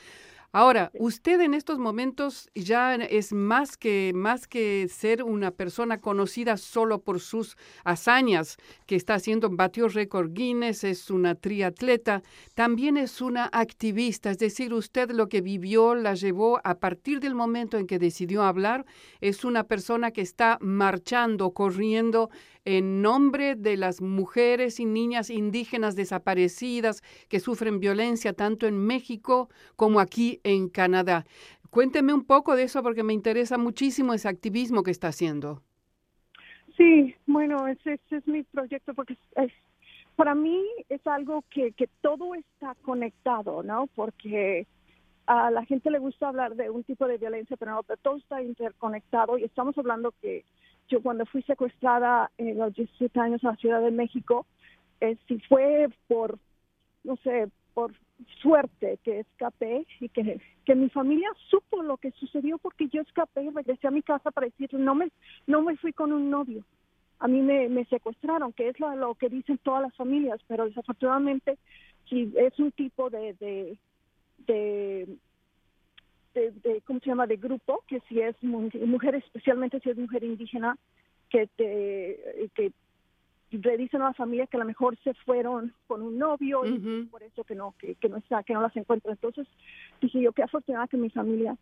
Ahora, 0.54 0.92
usted 0.94 1.42
en 1.42 1.54
estos 1.54 1.78
momentos 1.78 2.50
ya 2.56 2.96
es 2.96 3.34
más 3.34 3.76
que 3.76 4.14
más 4.16 4.48
que 4.48 4.88
ser 4.90 5.22
una 5.22 5.52
persona 5.52 6.00
conocida 6.00 6.56
solo 6.56 7.02
por 7.02 7.20
sus 7.20 7.58
hazañas, 7.84 8.56
que 8.86 8.96
está 8.96 9.16
haciendo 9.16 9.50
batió 9.50 9.90
récord 9.90 10.32
Guinness, 10.32 10.86
es 10.86 11.10
una 11.10 11.36
triatleta, 11.36 12.24
también 12.56 12.96
es 12.96 13.20
una 13.20 13.50
activista, 13.52 14.32
es 14.32 14.40
decir, 14.40 14.74
usted 14.74 15.12
lo 15.12 15.28
que 15.28 15.42
vivió 15.42 15.96
la 15.96 16.16
llevó 16.16 16.62
a 16.64 16.76
partir 16.76 17.20
del 17.20 17.36
momento 17.36 17.78
en 17.78 17.86
que 17.86 18.00
decidió 18.00 18.44
hablar, 18.44 18.86
es 19.20 19.44
una 19.44 19.66
persona 19.66 20.12
que 20.12 20.22
está 20.22 20.58
marchando, 20.62 21.52
corriendo 21.52 22.30
en 22.68 23.02
nombre 23.02 23.56
de 23.56 23.78
las 23.78 24.02
mujeres 24.02 24.82
y 24.82 24.86
niñas 24.86 25.30
indígenas 25.30 25.96
desaparecidas 25.96 27.02
que 27.30 27.40
sufren 27.40 27.80
violencia 27.80 28.34
tanto 28.34 28.68
en 28.68 28.78
México 28.78 29.48
como 29.78 30.02
aquí 30.02 30.42
en 30.44 30.68
Canadá. 30.68 31.26
Cuénteme 31.70 32.14
un 32.14 32.26
poco 32.26 32.58
de 32.58 32.64
eso 32.64 32.84
porque 32.84 33.04
me 33.04 33.14
interesa 33.14 33.58
muchísimo 33.58 34.14
ese 34.14 34.28
activismo 34.28 34.84
que 34.84 34.92
está 34.92 35.08
haciendo. 35.08 35.62
Sí, 36.76 37.16
bueno, 37.26 37.70
ese, 37.70 38.02
es 38.12 38.28
mi 38.28 38.44
proyecto 38.44 38.94
porque 38.94 39.18
es, 39.38 39.52
para 40.18 40.36
mí 40.36 40.62
es 40.90 41.08
algo 41.08 41.46
que, 41.50 41.72
que 41.72 41.88
todo 42.02 42.36
está 42.36 42.76
conectado, 42.82 43.64
¿no? 43.64 43.88
Porque 43.96 44.68
a 45.26 45.52
la 45.52 45.64
gente 45.64 45.90
le 45.90 46.00
gusta 46.00 46.28
hablar 46.28 46.56
de 46.56 46.70
un 46.70 46.84
tipo 46.84 47.08
de 47.08 47.18
violencia, 47.18 47.56
pero 47.56 47.76
no, 47.76 47.84
pero 47.84 47.98
todo 48.02 48.18
está 48.18 48.44
interconectado 48.44 49.38
y 49.38 49.46
estamos 49.46 49.78
hablando 49.78 50.14
que 50.22 50.44
yo 50.88 51.02
cuando 51.02 51.26
fui 51.26 51.42
secuestrada 51.44 52.32
en 52.38 52.58
los 52.58 52.74
17 52.74 53.20
años 53.20 53.44
a 53.44 53.52
la 53.52 53.56
Ciudad 53.58 53.82
de 53.82 53.92
México, 53.92 54.46
eh, 55.02 55.18
si 55.28 55.40
fue 55.42 55.90
por, 56.08 56.38
no 57.04 57.16
sé, 57.18 57.50
por 57.74 57.94
suerte 58.42 58.98
que 59.04 59.20
escapé 59.20 59.86
y 60.00 60.10
que, 60.10 60.42
que 60.66 60.76
mi 60.76 60.90
familia 60.90 61.30
supo 61.50 61.84
lo 61.84 61.98
que 61.98 62.12
sucedió 62.12 62.58
porque 62.58 62.88
yo 62.88 63.02
escapé 63.02 63.44
y 63.44 63.50
regresé 63.50 63.88
a 63.88 63.92
mi 63.92 64.02
casa 64.02 64.32
para 64.32 64.48
decir, 64.48 64.74
no 64.74 64.96
me, 64.96 65.12
no 65.46 65.62
me 65.62 65.78
fui 65.78 65.94
con 65.94 66.12
un 66.12 66.30
novio. 66.30 66.64
A 67.20 67.28
mí 67.28 67.42
me, 67.42 67.68
me 67.70 67.86
secuestraron, 67.86 68.54
que 68.54 68.70
es 68.70 68.80
lo, 68.80 68.96
lo 68.96 69.16
que 69.16 69.30
dicen 69.30 69.60
todas 69.60 69.82
las 69.82 69.96
familias, 69.96 70.40
pero 70.48 70.66
desafortunadamente 70.66 71.58
si 72.10 72.32
es 72.38 72.58
un 72.60 72.72
tipo 72.72 73.10
de, 73.10 73.34
de, 73.34 73.78
de 74.46 75.18
de, 76.40 76.82
¿cómo 76.86 77.00
se 77.00 77.08
llama?, 77.08 77.28
de 77.28 77.38
grupo, 77.38 77.84
que 77.88 78.00
si 78.08 78.22
es 78.22 78.36
mujer, 78.44 79.16
especialmente 79.16 79.80
si 79.80 79.90
es 79.90 79.98
mujer 79.98 80.24
indígena, 80.24 80.78
que 81.30 81.48
te, 81.58 82.50
que 82.54 82.72
le 83.52 83.78
dicen 83.78 84.02
a 84.02 84.06
la 84.06 84.14
familia 84.14 84.48
que 84.48 84.58
a 84.58 84.60
lo 84.60 84.66
mejor 84.66 84.98
se 85.04 85.14
fueron 85.14 85.74
con 85.88 86.02
un 86.02 86.18
novio 86.18 86.66
y 86.66 87.06
por 87.06 87.24
eso 87.24 87.44
que 87.44 87.56
no 87.56 87.74
que, 87.80 87.96
que 87.96 88.10
no 88.10 88.18
está 88.18 88.44
que 88.44 88.54
no 88.54 88.62
las 88.62 88.76
encuentra 88.76 89.12
entonces 89.12 89.48
dije 90.02 90.22
yo 90.22 90.34
qué 90.34 90.44
afortunada 90.44 90.88
que 90.88 90.98
mi 90.98 91.10
familia 91.10 91.56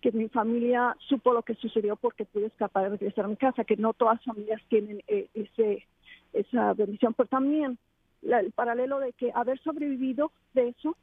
que 0.00 0.12
mi 0.12 0.28
familia 0.28 0.96
supo 1.08 1.32
lo 1.32 1.42
que 1.42 1.54
sucedió 1.54 1.96
porque 1.96 2.24
pude 2.24 2.46
escapar 2.46 2.86
y 2.86 2.90
regresar 2.90 3.24
a 3.24 3.28
mi 3.28 3.36
casa 3.36 3.64
que 3.64 3.76
no 3.76 3.92
todas 3.92 4.16
las 4.16 4.24
familias 4.24 4.60
tienen 4.68 5.02
eh, 5.06 5.28
ese 5.34 5.86
esa 6.32 6.72
bendición. 6.74 7.14
Pero 7.14 7.28
también 7.28 7.78
el 8.22 8.52
paralelo 8.52 9.00
de 9.00 9.12
que 9.12 9.32
haber 9.34 9.58
sobrevivido 9.60 10.32
de 10.54 10.68
eso 10.68 10.96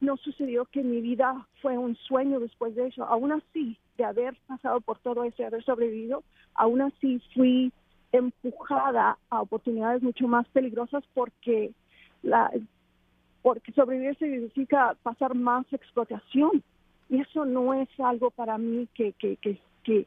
no 0.00 0.16
sucedió 0.16 0.64
que 0.66 0.82
mi 0.82 1.00
vida 1.00 1.46
fue 1.62 1.78
un 1.78 1.96
sueño 1.96 2.40
después 2.40 2.74
de 2.74 2.88
eso. 2.88 3.04
Aún 3.04 3.32
así 3.32 3.78
de 3.96 4.04
haber 4.04 4.36
pasado 4.46 4.80
por 4.80 4.98
todo 4.98 5.24
eso 5.24 5.46
haber 5.46 5.64
sobrevivido 5.64 6.24
aún 6.54 6.82
así 6.82 7.20
fui 7.34 7.72
empujada 8.12 9.18
a 9.30 9.40
oportunidades 9.40 10.02
mucho 10.02 10.28
más 10.28 10.46
peligrosas 10.48 11.04
porque 11.14 11.72
la 12.22 12.50
porque 13.42 13.72
sobrevivir 13.72 14.16
significa 14.16 14.96
pasar 15.02 15.34
más 15.34 15.70
explotación. 15.70 16.62
Y 17.10 17.20
eso 17.20 17.44
no 17.44 17.74
es 17.74 17.88
algo 17.98 18.30
para 18.30 18.56
mí 18.56 18.88
que 18.94 19.12
que, 19.12 19.36
que, 19.36 19.58
que, 19.82 20.06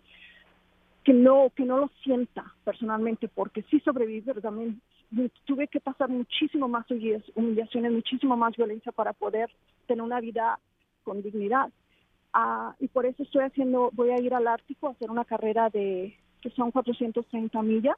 que 1.04 1.13
no 1.13 1.52
que 1.56 1.63
no 1.63 1.78
lo 1.78 1.91
sienta 2.02 2.54
personalmente 2.63 3.28
porque 3.28 3.62
sí 3.63 3.80
sobreviví 3.82 4.21
pero 4.21 4.41
también 4.41 4.82
tuve 5.45 5.67
que 5.67 5.79
pasar 5.79 6.09
muchísimo 6.09 6.67
más 6.67 6.85
humillaciones 7.35 7.91
muchísimo 7.91 8.35
más 8.35 8.55
violencia 8.55 8.91
para 8.91 9.13
poder 9.13 9.49
tener 9.85 10.03
una 10.03 10.19
vida 10.19 10.59
con 11.03 11.21
dignidad 11.21 11.71
ah, 12.33 12.75
y 12.79 12.87
por 12.89 13.05
eso 13.05 13.23
estoy 13.23 13.43
haciendo 13.43 13.89
voy 13.93 14.09
a 14.09 14.19
ir 14.19 14.33
al 14.33 14.47
Ártico 14.47 14.87
a 14.87 14.91
hacer 14.91 15.09
una 15.09 15.23
carrera 15.23 15.69
de 15.69 16.17
que 16.41 16.49
son 16.51 16.71
430 16.71 17.61
millas, 17.61 17.97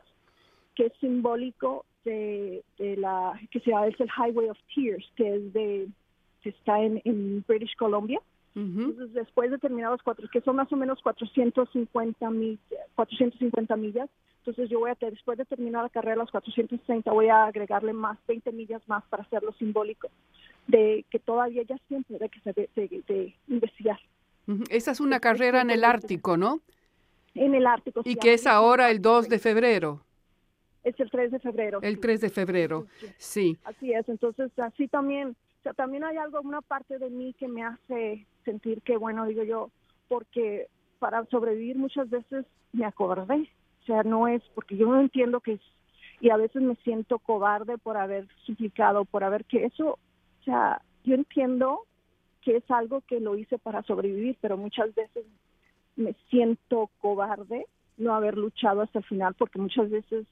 que 0.75 0.87
es 0.87 0.93
simbólico 0.99 1.85
de, 2.05 2.63
la, 2.97 3.39
que 3.51 3.59
se 3.59 3.71
llama, 3.71 3.87
es 3.87 3.99
el 3.99 4.09
Highway 4.09 4.49
of 4.49 4.57
Tears, 4.73 5.05
que 5.15 5.35
es 5.35 5.53
de, 5.53 5.87
que 6.41 6.49
está 6.49 6.81
en, 6.81 7.01
en 7.05 7.43
British 7.47 7.75
Columbia. 7.77 8.19
Entonces, 8.55 9.13
después 9.13 9.51
de 9.51 9.57
terminar 9.57 9.91
los 9.91 10.03
cuatro, 10.03 10.27
que 10.29 10.41
son 10.41 10.57
más 10.57 10.69
o 10.73 10.75
menos 10.75 10.99
450, 11.01 12.29
mil, 12.31 12.59
450 12.95 13.75
millas, 13.77 14.09
entonces 14.49 14.69
yo 14.71 14.79
voy 14.79 14.89
a, 14.89 14.97
después 14.99 15.37
de 15.37 15.45
terminar 15.45 15.83
la 15.83 15.89
carrera 15.89 16.15
los 16.15 16.31
430, 16.31 17.11
voy 17.11 17.27
a 17.27 17.45
agregarle 17.45 17.93
más 17.93 18.17
20 18.27 18.51
millas 18.51 18.81
más 18.87 19.03
para 19.05 19.23
hacerlo 19.23 19.53
simbólico, 19.53 20.09
de 20.67 21.05
que 21.11 21.19
todavía 21.19 21.63
ya 21.63 21.77
siempre 21.87 22.17
de 22.17 22.29
que 22.29 22.39
se 22.39 22.53
de, 22.53 22.69
de, 23.07 23.35
investigar. 23.47 23.99
Esa 24.71 24.91
es 24.91 24.99
una 24.99 25.19
carrera 25.19 25.61
en 25.61 25.69
el 25.69 25.83
Ártico, 25.83 26.35
¿no? 26.35 26.61
en 27.35 27.53
el 27.53 27.67
Ártico. 27.67 28.01
¿Y 28.03 28.15
que 28.15 28.33
es 28.33 28.47
ahora 28.47 28.89
el 28.89 29.01
2 29.01 29.29
de 29.29 29.37
febrero? 29.37 30.01
Es 30.83 30.99
el 30.99 31.11
3 31.11 31.31
de 31.31 31.39
febrero. 31.39 31.79
El 31.83 31.99
3 31.99 32.21
de 32.21 32.29
febrero, 32.29 32.87
sí. 33.17 33.57
Así 33.65 33.93
es, 33.93 34.09
entonces 34.09 34.51
así 34.57 34.87
también, 34.87 35.29
o 35.59 35.63
sea, 35.63 35.73
también 35.73 36.03
hay 36.03 36.17
algo, 36.17 36.41
una 36.41 36.61
parte 36.61 36.97
de 36.97 37.11
mí 37.11 37.35
que 37.37 37.47
me 37.47 37.63
hace 37.63 38.25
sentir 38.45 38.81
que, 38.81 38.97
bueno, 38.97 39.25
digo 39.25 39.43
yo, 39.43 39.69
porque 40.07 40.67
para 40.97 41.23
sobrevivir 41.25 41.77
muchas 41.77 42.09
veces 42.09 42.45
me 42.73 42.85
acobardé, 42.85 43.35
o 43.35 43.58
sea, 43.89 44.03
no 44.03 44.27
es, 44.27 44.41
porque 44.53 44.77
yo 44.77 44.87
no 44.87 44.99
entiendo 44.99 45.39
que 45.39 45.53
es, 45.53 45.61
y 46.21 46.29
a 46.29 46.37
veces 46.37 46.61
me 46.61 46.75
siento 46.77 47.17
cobarde 47.17 47.77
por 47.77 47.97
haber 47.97 48.27
suplicado, 48.45 49.05
por 49.05 49.23
haber 49.23 49.45
que 49.45 49.65
eso, 49.65 49.97
o 50.41 50.43
sea, 50.43 50.81
yo 51.03 51.15
entiendo 51.15 51.81
que 52.41 52.57
es 52.57 52.71
algo 52.71 53.01
que 53.01 53.19
lo 53.19 53.35
hice 53.35 53.57
para 53.57 53.81
sobrevivir, 53.83 54.37
pero 54.41 54.57
muchas 54.57 54.93
veces 54.93 55.25
me 55.95 56.13
siento 56.29 56.89
cobarde 56.99 57.65
no 57.97 58.13
haber 58.13 58.37
luchado 58.37 58.81
hasta 58.81 58.99
el 58.99 59.05
final 59.05 59.33
porque 59.33 59.59
muchas 59.59 59.89
veces 59.89 60.25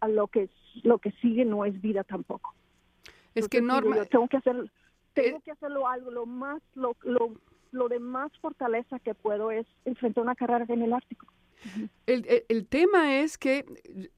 a 0.00 0.08
lo 0.08 0.28
que 0.28 0.48
lo 0.84 0.98
que 0.98 1.10
sigue 1.22 1.44
no 1.44 1.64
es 1.64 1.80
vida 1.80 2.04
tampoco. 2.04 2.54
Es 3.34 3.48
que 3.48 3.60
Norma, 3.60 4.04
tengo 4.04 4.28
que 4.28 4.36
hacer 4.36 4.70
tengo 5.14 5.38
eh, 5.38 5.42
que 5.44 5.50
hacerlo 5.50 5.88
algo 5.88 6.10
lo 6.10 6.26
más 6.26 6.62
lo, 6.74 6.94
lo 7.02 7.32
lo 7.72 7.88
de 7.88 7.98
más 7.98 8.30
fortaleza 8.38 8.98
que 9.00 9.14
puedo 9.14 9.50
es 9.50 9.66
enfrentar 9.84 10.22
una 10.22 10.36
carrera 10.36 10.64
en 10.68 10.82
el 10.82 10.92
Ártico. 10.92 11.26
El, 12.06 12.66
tema 12.66 13.20
es 13.20 13.38
que 13.38 13.64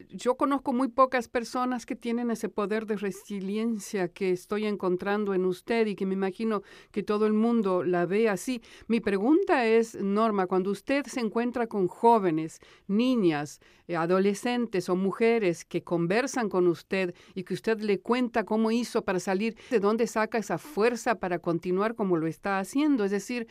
yo 0.09 0.37
conozco 0.37 0.73
muy 0.73 0.89
pocas 0.89 1.29
personas 1.29 1.85
que 1.85 1.95
tienen 1.95 2.31
ese 2.31 2.49
poder 2.49 2.87
de 2.87 2.97
resiliencia 2.97 4.09
que 4.09 4.31
estoy 4.31 4.65
encontrando 4.65 5.35
en 5.35 5.45
usted 5.45 5.87
y 5.87 5.95
que 5.95 6.07
me 6.07 6.15
imagino 6.15 6.63
que 6.91 7.03
todo 7.03 7.27
el 7.27 7.35
mundo 7.35 7.85
la 7.85 8.07
ve 8.07 8.31
así. 8.31 8.63
Mi 8.87 9.01
pregunta 9.01 9.67
es, 9.67 9.95
Norma, 9.95 10.47
cuando 10.47 10.71
usted 10.71 11.05
se 11.07 11.21
encuentra 11.21 11.67
con 11.67 11.87
jóvenes, 11.87 12.61
niñas, 12.87 13.61
eh, 13.89 13.97
adolescentes 13.97 14.89
o 14.89 14.97
mujeres 14.97 15.67
que 15.67 15.83
conversan 15.83 16.49
con 16.49 16.69
usted 16.69 17.15
y 17.35 17.45
que 17.45 17.53
usted 17.53 17.81
le 17.81 18.01
cuenta 18.01 18.45
cómo 18.45 18.71
hizo 18.71 19.03
para 19.05 19.21
salir, 19.21 19.57
de 19.71 19.81
dónde 19.81 20.07
saca 20.07 20.39
esa 20.39 20.57
fuerza 20.57 21.17
para 21.17 21.41
continuar 21.41 21.95
como 21.95 22.17
lo 22.17 22.27
está 22.27 22.59
haciendo, 22.59 23.05
es 23.05 23.11
decir, 23.11 23.49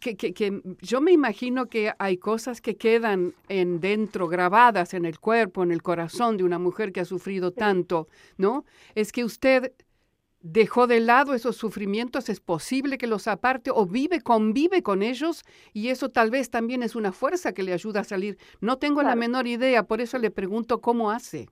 que, 0.00 0.16
que, 0.16 0.62
yo 0.80 1.00
me 1.00 1.12
imagino 1.12 1.66
que 1.68 1.92
hay 1.98 2.16
cosas 2.16 2.60
que 2.60 2.76
quedan 2.76 3.34
en 3.48 3.80
dentro, 3.80 4.26
grabadas 4.28 4.94
en 4.94 5.04
el 5.04 5.20
cuerpo, 5.20 5.62
en 5.62 5.70
el 5.70 5.82
corazón 5.82 6.36
de 6.36 6.44
una 6.44 6.58
mujer 6.58 6.92
que 6.92 7.00
ha 7.00 7.04
sufrido 7.04 7.52
tanto, 7.52 8.08
¿no? 8.36 8.64
Es 8.94 9.12
que 9.12 9.24
usted 9.24 9.72
dejó 10.40 10.88
de 10.88 11.00
lado 11.00 11.34
esos 11.34 11.56
sufrimientos, 11.56 12.28
es 12.28 12.40
posible 12.40 12.98
que 12.98 13.06
los 13.06 13.28
aparte 13.28 13.70
o 13.72 13.86
vive, 13.86 14.20
convive 14.20 14.82
con 14.82 15.02
ellos 15.02 15.44
y 15.72 15.88
eso 15.88 16.08
tal 16.10 16.30
vez 16.30 16.50
también 16.50 16.82
es 16.82 16.96
una 16.96 17.12
fuerza 17.12 17.52
que 17.52 17.62
le 17.62 17.72
ayuda 17.72 18.00
a 18.00 18.04
salir. 18.04 18.38
No 18.60 18.78
tengo 18.78 19.02
la 19.02 19.14
menor 19.14 19.46
idea, 19.46 19.84
por 19.84 20.00
eso 20.00 20.18
le 20.18 20.30
pregunto 20.30 20.80
cómo 20.80 21.12
hace. 21.12 21.48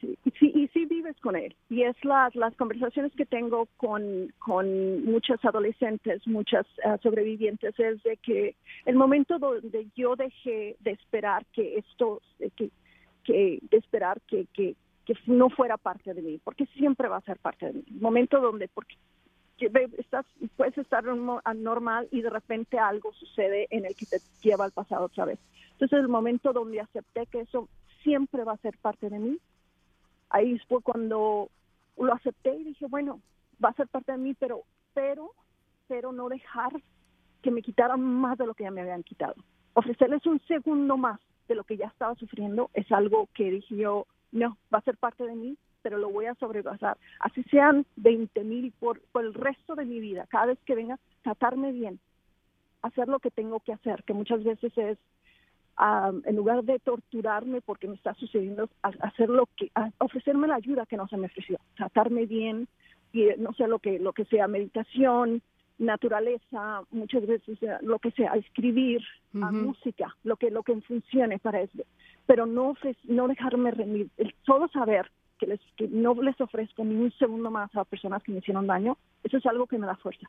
Sí, 0.00 0.18
sí 0.40 0.51
vives 1.02 1.20
con 1.20 1.36
él. 1.36 1.54
Y 1.68 1.82
es 1.82 1.96
las, 2.04 2.34
las 2.34 2.54
conversaciones 2.56 3.12
que 3.14 3.26
tengo 3.26 3.66
con, 3.76 4.32
con 4.38 5.04
muchas 5.04 5.44
adolescentes, 5.44 6.26
muchas 6.26 6.66
eh, 6.84 6.96
sobrevivientes, 7.02 7.78
es 7.78 8.02
de 8.02 8.16
que 8.18 8.56
el 8.86 8.96
momento 8.96 9.38
donde 9.38 9.88
yo 9.96 10.16
dejé 10.16 10.76
de 10.80 10.90
esperar 10.92 11.44
que 11.52 11.78
esto, 11.78 12.20
que, 12.56 12.70
que 13.24 13.58
de 13.70 13.76
esperar 13.76 14.20
que, 14.22 14.46
que, 14.52 14.76
que 15.04 15.14
no 15.26 15.50
fuera 15.50 15.76
parte 15.76 16.14
de 16.14 16.22
mí, 16.22 16.40
porque 16.42 16.66
siempre 16.66 17.08
va 17.08 17.16
a 17.16 17.22
ser 17.22 17.38
parte 17.38 17.66
de 17.66 17.72
mí. 17.74 17.84
El 17.88 18.00
momento 18.00 18.40
donde, 18.40 18.68
porque 18.68 18.96
estás, 19.98 20.26
puedes 20.56 20.76
estar 20.78 21.04
normal 21.04 22.08
y 22.10 22.22
de 22.22 22.30
repente 22.30 22.78
algo 22.78 23.12
sucede 23.12 23.66
en 23.70 23.84
el 23.84 23.94
que 23.94 24.06
te 24.06 24.18
lleva 24.42 24.64
al 24.64 24.72
pasado 24.72 25.06
otra 25.06 25.24
vez. 25.24 25.38
Entonces 25.72 26.00
el 26.00 26.08
momento 26.08 26.52
donde 26.52 26.80
acepté 26.80 27.26
que 27.26 27.40
eso 27.40 27.68
siempre 28.02 28.44
va 28.44 28.52
a 28.52 28.58
ser 28.58 28.76
parte 28.78 29.08
de 29.08 29.18
mí, 29.18 29.38
ahí 30.32 30.58
fue 30.68 30.82
cuando 30.82 31.48
lo 31.96 32.12
acepté 32.12 32.54
y 32.56 32.64
dije, 32.64 32.86
bueno, 32.88 33.20
va 33.62 33.68
a 33.68 33.74
ser 33.74 33.86
parte 33.86 34.12
de 34.12 34.18
mí, 34.18 34.34
pero, 34.34 34.62
pero, 34.94 35.30
pero 35.86 36.10
no 36.10 36.28
dejar 36.28 36.72
que 37.42 37.50
me 37.50 37.62
quitaran 37.62 38.00
más 38.00 38.38
de 38.38 38.46
lo 38.46 38.54
que 38.54 38.64
ya 38.64 38.70
me 38.70 38.80
habían 38.80 39.02
quitado. 39.02 39.34
Ofrecerles 39.74 40.26
un 40.26 40.40
segundo 40.46 40.96
más 40.96 41.20
de 41.48 41.54
lo 41.54 41.64
que 41.64 41.76
ya 41.76 41.86
estaba 41.86 42.14
sufriendo 42.14 42.70
es 42.74 42.90
algo 42.90 43.28
que 43.34 43.50
dije 43.50 43.76
yo, 43.76 44.06
no, 44.32 44.56
va 44.72 44.78
a 44.78 44.82
ser 44.82 44.96
parte 44.96 45.24
de 45.24 45.34
mí, 45.34 45.56
pero 45.82 45.98
lo 45.98 46.10
voy 46.10 46.26
a 46.26 46.34
sobrepasar. 46.36 46.96
Así 47.20 47.42
sean 47.44 47.84
20 47.96 48.44
mil 48.44 48.72
por, 48.78 49.00
por 49.12 49.24
el 49.24 49.34
resto 49.34 49.74
de 49.74 49.84
mi 49.84 50.00
vida, 50.00 50.26
cada 50.28 50.46
vez 50.46 50.58
que 50.64 50.74
venga, 50.74 50.98
tratarme 51.22 51.72
bien, 51.72 52.00
hacer 52.80 53.08
lo 53.08 53.18
que 53.18 53.30
tengo 53.30 53.60
que 53.60 53.72
hacer, 53.72 54.02
que 54.04 54.14
muchas 54.14 54.42
veces 54.44 54.76
es 54.78 54.98
en 55.78 56.36
lugar 56.36 56.64
de 56.64 56.78
torturarme 56.78 57.60
porque 57.60 57.88
me 57.88 57.94
está 57.94 58.14
sucediendo, 58.14 58.68
hacer 58.82 59.28
lo 59.28 59.48
que, 59.56 59.70
ofrecerme 59.98 60.46
la 60.46 60.56
ayuda 60.56 60.86
que 60.86 60.96
no 60.96 61.08
se 61.08 61.16
me 61.16 61.26
ofreció, 61.26 61.58
tratarme 61.76 62.26
bien 62.26 62.68
y 63.12 63.28
no 63.38 63.52
sé 63.54 63.66
lo 63.66 63.78
que 63.78 63.98
lo 63.98 64.12
que 64.12 64.24
sea 64.26 64.48
meditación, 64.48 65.42
naturaleza, 65.78 66.82
muchas 66.90 67.26
veces 67.26 67.62
eh, 67.62 67.78
lo 67.82 67.98
que 67.98 68.10
sea, 68.12 68.32
escribir, 68.34 69.02
música, 69.32 70.14
lo 70.24 70.36
que 70.36 70.50
lo 70.50 70.62
que 70.62 70.80
funcione 70.82 71.38
para 71.38 71.60
eso, 71.60 71.78
pero 72.26 72.46
no 72.46 72.74
no 73.04 73.28
dejarme 73.28 73.70
rendir, 73.70 74.08
solo 74.44 74.68
saber 74.68 75.10
que 75.38 75.46
les 75.46 75.60
que 75.76 75.88
no 75.88 76.14
les 76.14 76.40
ofrezco 76.40 76.84
ni 76.84 76.94
un 76.94 77.10
segundo 77.12 77.50
más 77.50 77.74
a 77.74 77.84
personas 77.84 78.22
que 78.22 78.32
me 78.32 78.38
hicieron 78.38 78.66
daño, 78.66 78.96
eso 79.24 79.38
es 79.38 79.46
algo 79.46 79.66
que 79.66 79.78
me 79.78 79.86
da 79.86 79.96
fuerza. 79.96 80.28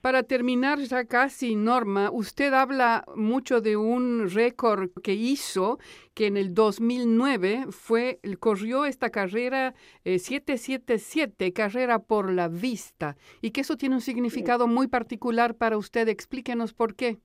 Para 0.00 0.22
terminar 0.22 0.78
ya 0.78 1.04
casi, 1.04 1.56
Norma, 1.56 2.10
usted 2.10 2.54
habla 2.54 3.04
mucho 3.16 3.60
de 3.60 3.76
un 3.76 4.30
récord 4.30 4.88
que 5.02 5.12
hizo, 5.12 5.78
que 6.14 6.26
en 6.26 6.38
el 6.38 6.54
2009 6.54 7.66
fue, 7.70 8.18
corrió 8.38 8.86
esta 8.86 9.10
carrera 9.10 9.74
777, 10.04 11.44
eh, 11.44 11.52
carrera 11.52 11.98
por 11.98 12.32
la 12.32 12.48
vista, 12.48 13.16
y 13.42 13.50
que 13.50 13.60
eso 13.60 13.76
tiene 13.76 13.96
un 13.96 14.00
significado 14.00 14.66
muy 14.66 14.88
particular 14.88 15.54
para 15.54 15.76
usted. 15.76 16.08
Explíquenos 16.08 16.72
por 16.72 16.94
qué. 16.94 17.18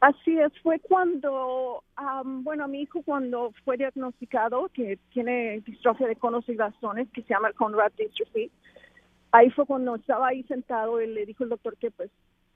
Así 0.00 0.38
es, 0.38 0.52
fue 0.62 0.78
cuando, 0.80 1.82
bueno, 2.24 2.64
a 2.64 2.68
mi 2.68 2.82
hijo 2.82 3.02
cuando 3.02 3.52
fue 3.64 3.76
diagnosticado 3.76 4.70
que 4.72 4.98
tiene 5.10 5.60
distrofia 5.60 6.06
de 6.06 6.16
conos 6.16 6.48
y 6.48 6.54
bastones, 6.54 7.08
que 7.12 7.22
se 7.22 7.34
llama 7.34 7.48
el 7.48 7.54
Conrad 7.54 7.92
Dystrophy, 7.98 8.50
ahí 9.36 9.50
fue 9.50 9.66
cuando 9.66 9.94
estaba 9.96 10.28
ahí 10.28 10.42
sentado 10.44 11.00
y 11.00 11.06
le 11.06 11.26
dijo 11.26 11.44
el 11.44 11.50
doctor 11.50 11.76
que 11.76 11.90
pues 11.90 12.10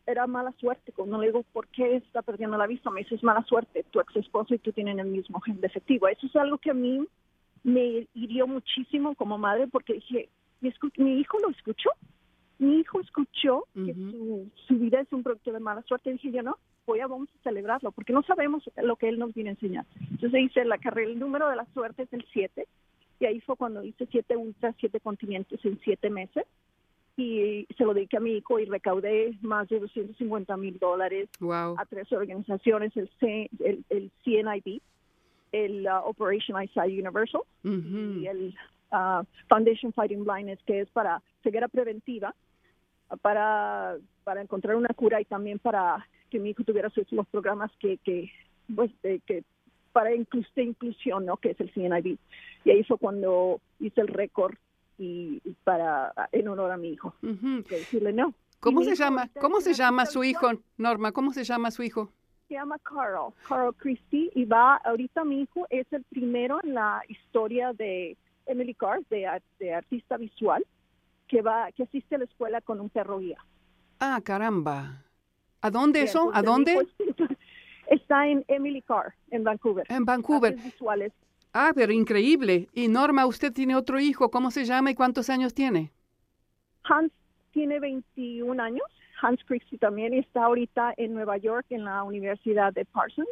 era 0.07 0.27
mala 0.27 0.53
suerte. 0.59 0.93
Cuando 0.93 1.19
le 1.19 1.27
digo, 1.27 1.45
¿por 1.53 1.69
qué 1.69 1.97
está 1.97 2.23
perdiendo 2.23 2.57
la 2.57 2.67
vista? 2.67 2.91
Me 2.91 3.01
dice, 3.01 3.15
es 3.15 3.23
mala 3.23 3.45
suerte. 3.45 3.85
Tu 3.91 4.01
ex 4.01 4.17
esposo 4.17 4.55
y 4.55 4.59
tú 4.59 4.73
tienen 4.73 4.99
el 4.99 5.07
mismo 5.07 5.41
gen 5.41 5.61
defectivo. 5.61 6.09
Eso 6.09 6.27
es 6.27 6.37
algo 6.37 6.59
que 6.59 6.71
a 6.71 6.75
mí 6.75 7.07
me 7.63 8.09
hirió 8.15 8.47
muchísimo 8.47 9.15
como 9.15 9.39
madre 9.39 9.69
porque 9.69 9.95
dije, 9.95 10.29
mi, 10.61 11.21
hijo 11.21 11.39
lo 11.39 11.51
escuchó. 11.51 11.91
Mi 12.59 12.81
hijo 12.81 13.01
escuchó 13.01 13.65
que 13.75 13.95
su, 13.95 14.51
su, 14.67 14.75
vida 14.79 15.01
es 15.01 15.13
un 15.13 15.23
producto 15.23 15.53
de 15.53 15.61
mala 15.61 15.83
suerte. 15.83 16.13
dije, 16.13 16.33
yo 16.33 16.43
no, 16.43 16.59
voy 16.87 17.01
a, 17.01 17.07
vamos 17.07 17.29
a 17.39 17.43
celebrarlo 17.43 17.93
porque 17.93 18.13
no 18.13 18.23
sabemos 18.23 18.63
lo 18.83 18.97
que 18.97 19.09
él 19.09 19.19
nos 19.19 19.33
viene 19.35 19.51
a 19.51 19.53
enseñar. 19.53 19.87
Entonces 20.11 20.41
hice 20.41 20.65
la 20.65 20.79
carrera, 20.79 21.11
el 21.11 21.19
número 21.19 21.49
de 21.49 21.57
la 21.57 21.67
suerte 21.73 22.03
es 22.03 22.13
el 22.13 22.25
7 22.33 22.67
y 23.21 23.27
ahí 23.27 23.41
fue 23.41 23.57
cuando 23.57 23.85
hice 23.85 24.07
siete 24.11 24.37
ultras, 24.37 24.75
siete 24.81 24.99
continentes 24.99 25.63
en 25.65 25.79
siete 25.85 26.09
meses 26.09 26.45
y 27.21 27.67
se 27.77 27.85
lo 27.85 27.93
dediqué 27.93 28.17
a 28.17 28.21
mi 28.21 28.37
hijo 28.37 28.59
y 28.59 28.65
recaudé 28.65 29.37
más 29.43 29.69
de 29.69 29.81
250 29.81 30.57
mil 30.57 30.79
dólares 30.79 31.29
a 31.51 31.85
tres 31.87 32.11
organizaciones, 32.13 32.97
el, 32.97 33.11
C, 33.21 33.51
el, 33.61 33.85
el 33.91 34.11
CNIB, 34.25 34.81
el 35.53 35.87
uh, 35.87 36.09
Operation 36.09 36.61
Eyesight 36.61 36.93
Universal 36.93 37.43
y 37.63 38.27
el 38.27 38.55
uh, 38.93 39.25
Foundation 39.49 39.93
Fighting 39.93 40.25
Blindness, 40.25 40.61
que 40.65 40.81
es 40.81 40.89
para 40.91 41.23
ceguera 41.43 41.69
preventiva, 41.69 42.35
para, 43.21 43.97
para 44.25 44.41
encontrar 44.41 44.77
una 44.77 44.89
cura 44.95 45.21
y 45.21 45.25
también 45.25 45.59
para 45.59 46.07
que 46.31 46.39
mi 46.39 46.51
hijo 46.51 46.65
tuviera 46.65 46.91
los 47.11 47.27
programas 47.29 47.71
que, 47.79 47.99
que, 47.99 48.31
pues, 48.75 48.91
que 49.03 49.43
para 49.93 50.15
inclusión, 50.15 51.27
¿no? 51.27 51.37
que 51.37 51.51
es 51.51 51.61
el 51.61 51.73
CNIB. 51.73 52.17
Y 52.65 52.71
ahí 52.71 52.85
fue 52.85 52.99
cuando 52.99 53.61
hice 53.81 54.01
el 54.01 54.09
récord 54.09 54.55
y, 55.01 55.41
para 55.65 56.13
en 56.33 56.49
honor 56.49 56.71
a 56.71 56.77
mi 56.77 56.91
hijo. 56.91 57.15
decirle 57.23 58.13
no. 58.13 58.35
¿Cómo 58.61 58.83
se 58.83 58.95
llama? 58.95 59.31
¿Cómo 59.41 59.61
se 59.61 59.73
llama 59.73 60.05
su 60.05 60.23
hijo, 60.23 60.51
Norma? 60.77 61.13
¿Cómo 61.13 61.33
se 61.33 61.45
llama 61.45 61.71
su 61.71 61.83
hijo? 61.83 62.13
Se 62.49 62.55
llama 62.55 62.77
Carl, 62.81 63.33
Carl 63.49 63.75
Christie, 63.77 64.31
y 64.35 64.45
va, 64.45 64.77
ahorita 64.77 65.25
mi 65.25 65.43
hijo 65.43 65.67
es 65.71 65.87
el 65.93 66.03
primero 66.05 66.59
en 66.63 66.75
la 66.75 67.01
historia 67.09 67.73
de 67.73 68.17
Emily 68.47 68.75
Carr, 68.75 69.03
de, 69.09 69.27
de 69.59 69.75
artista 69.75 70.17
visual, 70.17 70.67
que 71.29 71.41
va, 71.43 71.71
que 71.73 71.85
asiste 71.85 72.17
a 72.17 72.19
la 72.19 72.25
escuela 72.25 72.61
con 72.61 72.81
un 72.81 72.91
perro 72.91 73.21
guía. 73.21 73.39
Ah, 74.01 74.21
caramba. 74.23 75.05
¿A 75.63 75.71
dónde 75.71 76.03
eso? 76.03 76.31
¿A 76.35 76.43
dónde? 76.43 76.87
Está 77.87 78.27
en 78.27 78.45
Emily 78.49 78.83
Carr, 78.83 79.15
en 79.31 79.45
Vancouver. 79.45 79.87
En 79.89 80.05
Vancouver. 80.05 80.55
Visuales 80.57 81.13
Ah, 81.53 81.73
pero 81.75 81.93
increíble. 81.93 82.69
Y 82.73 82.89
Norma, 82.89 83.27
usted 83.27 83.53
tiene 83.53 83.75
otro 83.75 83.99
hijo. 83.99 84.31
¿Cómo 84.31 84.51
se 84.51 84.65
llama 84.65 84.93
y 84.93 84.95
cuántos 84.95 85.31
años 85.31 85.53
tiene? 85.53 85.91
Hans 86.85 87.13
tiene 87.53 87.81
21 87.81 88.63
años. 88.63 88.87
Hans 89.21 89.43
Christie 89.45 89.79
también 89.79 90.15
está 90.15 90.45
ahorita 90.45 90.95
en 90.97 91.15
Nueva 91.15 91.37
York 91.39 91.67
en 91.71 91.85
la 91.85 92.05
Universidad 92.05 92.73
de 92.73 92.85
Parsons. 92.85 93.29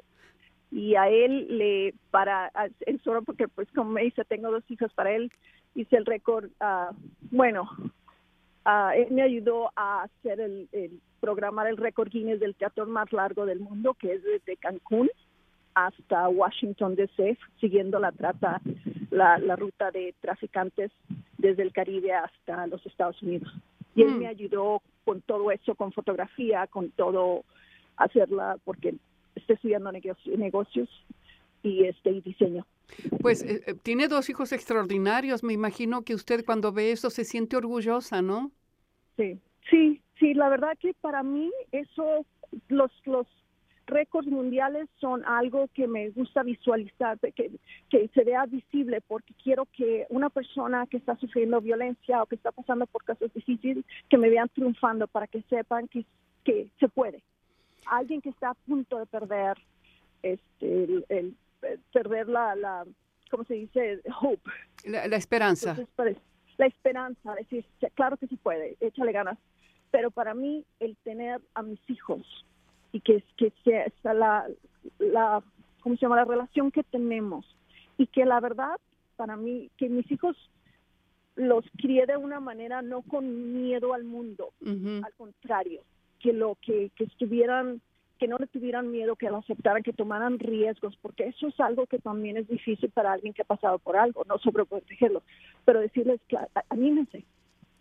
Y 0.71 0.97
a 0.97 1.09
él 1.09 1.47
le, 1.57 1.95
para, 2.11 2.51
en 2.81 3.01
solo 3.03 3.23
porque 3.23 3.49
pues 3.49 3.69
como 3.75 3.93
me 3.93 4.03
dice, 4.03 4.25
tengo 4.25 4.51
dos 4.51 4.65
hijos 4.69 4.93
para 4.93 5.13
él, 5.13 5.33
hice 5.75 5.97
el 5.97 6.05
récord, 6.05 6.51
uh, 6.61 6.95
bueno, 7.31 7.71
uh, 8.67 8.91
él 8.95 9.07
me 9.11 9.23
ayudó 9.23 9.73
a 9.77 10.03
hacer 10.03 10.41
el, 10.41 10.69
el 10.73 11.01
programar 11.21 11.69
el 11.69 11.79
récord 11.79 12.11
Guinness 12.11 12.41
del 12.41 12.55
teatro 12.55 12.85
más 12.85 13.11
largo 13.13 13.47
del 13.47 13.61
mundo, 13.61 13.95
que 13.95 14.13
es 14.13 14.23
desde 14.23 14.59
Cancún 14.59 15.09
hasta 15.87 16.29
Washington 16.29 16.95
DC, 16.95 17.38
siguiendo 17.61 17.99
la 17.99 18.12
trata, 18.12 18.61
la, 19.11 19.38
ruta 19.57 19.91
de 19.91 20.14
traficantes 20.21 20.91
desde 21.37 21.62
el 21.62 21.73
Caribe 21.73 22.12
hasta 22.12 22.67
los 22.67 22.85
Estados 22.87 23.21
Unidos. 23.23 23.49
Y 23.95 24.03
él 24.03 24.11
mm. 24.11 24.19
me 24.19 24.27
ayudó 24.27 24.83
con 25.05 25.21
todo 25.23 25.51
eso, 25.51 25.75
con 25.75 25.93
fotografía, 25.93 26.67
con 26.67 26.91
todo, 26.91 27.45
hacerla, 27.97 28.59
porque 28.64 28.95
estoy 29.35 29.55
estudiando 29.57 29.93
negocios, 29.93 30.88
y 31.62 31.85
este 31.85 32.11
y 32.11 32.21
diseño. 32.21 32.67
Pues 33.21 33.43
eh, 33.43 33.62
eh, 33.67 33.75
tiene 33.75 34.09
dos 34.09 34.31
hijos 34.31 34.53
extraordinarios. 34.53 35.43
Me 35.43 35.53
imagino 35.53 36.03
que 36.03 36.14
usted 36.14 36.45
cuando 36.45 36.73
ve 36.73 36.93
eso 36.93 37.11
se 37.11 37.25
siente 37.25 37.57
orgullosa, 37.57 38.23
¿no? 38.23 38.51
Sí, 39.17 39.38
sí, 39.69 40.01
sí. 40.19 40.35
La 40.35 40.49
verdad 40.49 40.77
que 40.79 40.95
para 41.01 41.23
mí 41.23 41.51
eso, 41.73 42.25
los 42.69 42.91
los 43.05 43.27
récords 43.88 44.29
mundiales 44.29 44.88
son 45.01 45.24
algo 45.24 45.68
que 45.74 45.88
me 45.88 46.11
gusta 46.11 46.42
visualizar, 46.42 47.18
que, 47.18 47.51
que 47.90 48.09
se 48.14 48.24
vea 48.24 48.46
visible, 48.46 49.01
porque 49.01 49.35
quiero 49.42 49.66
que 49.66 50.07
una 50.11 50.31
persona 50.31 50.87
que 50.87 50.98
está 50.98 51.16
sufriendo 51.16 51.61
violencia 51.61 52.22
o 52.22 52.27
que 52.27 52.37
está 52.37 52.53
pasando 52.53 52.87
por 52.87 53.05
casos 53.05 53.33
difíciles, 53.35 53.85
que 54.09 54.18
me 54.18 54.31
vean 54.31 54.48
triunfando 54.51 55.07
para 55.09 55.27
que 55.27 55.42
sepan 55.42 55.88
que, 55.88 56.05
que 56.44 56.70
se 56.79 56.88
puede. 56.88 57.22
Alguien 57.87 58.20
que 58.20 58.29
está 58.29 58.51
a 58.51 58.55
punto 58.55 58.98
de 58.98 59.07
perder, 59.07 59.57
este, 60.22 61.05
el, 61.09 61.35
perder 61.92 62.29
la, 62.29 62.55
la, 62.55 62.85
¿cómo 63.31 63.44
se 63.44 63.55
dice? 63.55 64.01
Hope. 64.20 64.51
La, 64.85 65.16
esperanza. 65.16 65.77
Pues, 65.96 66.16
la 66.59 66.66
esperanza, 66.66 67.35
decir, 67.35 67.64
claro 67.94 68.16
que 68.16 68.27
se 68.27 68.37
puede, 68.37 68.77
échale 68.81 69.12
ganas. 69.12 69.38
Pero 69.90 70.11
para 70.11 70.35
mí, 70.35 70.66
el 70.81 70.96
tener 70.98 71.40
a 71.55 71.62
mis 71.62 71.81
hijos 71.88 72.27
y 72.92 73.01
que, 73.01 73.22
que 73.37 73.53
sea 73.62 74.14
la, 74.14 74.46
la, 74.98 75.42
¿cómo 75.81 75.96
se 75.96 76.03
llama? 76.03 76.16
La 76.16 76.24
relación 76.24 76.70
que 76.70 76.83
tenemos 76.83 77.46
y 77.96 78.07
que 78.07 78.24
la 78.24 78.40
verdad, 78.40 78.77
para 79.16 79.37
mí, 79.37 79.70
que 79.77 79.88
mis 79.88 80.11
hijos 80.11 80.37
los 81.37 81.64
crié 81.77 82.07
de 82.07 82.16
una 82.16 82.40
manera 82.40 82.83
no 82.83 83.03
con 83.03 83.55
miedo 83.55 83.94
al 83.94 84.05
mundo, 84.05 84.51
al 84.64 85.12
contrario, 85.16 85.83
que 86.20 86.33
lo 86.33 86.57
que, 86.61 86.90
que 86.96 87.05
estuvieran 87.05 87.81
que 88.18 88.27
no 88.27 88.37
le 88.37 88.48
tuvieran 88.48 88.90
miedo, 88.90 89.14
que 89.14 89.31
lo 89.31 89.37
aceptaran, 89.37 89.85
que 89.85 89.92
tomaran 89.92 90.40
riesgos, 90.40 90.98
porque 91.01 91.29
eso 91.29 91.46
es 91.46 91.61
algo 91.61 91.87
que 91.87 92.01
también 92.01 92.37
es 92.37 92.48
difícil 92.48 92.90
para 92.90 93.12
alguien 93.12 93.33
que 93.33 93.42
ha 93.42 93.44
pasado 93.44 93.79
por 93.79 93.96
algo, 93.96 94.24
no 94.29 94.38
sobreprotegerlos, 94.38 95.22
pero 95.64 95.79
decirles, 95.81 96.20
anímense, 96.68 97.24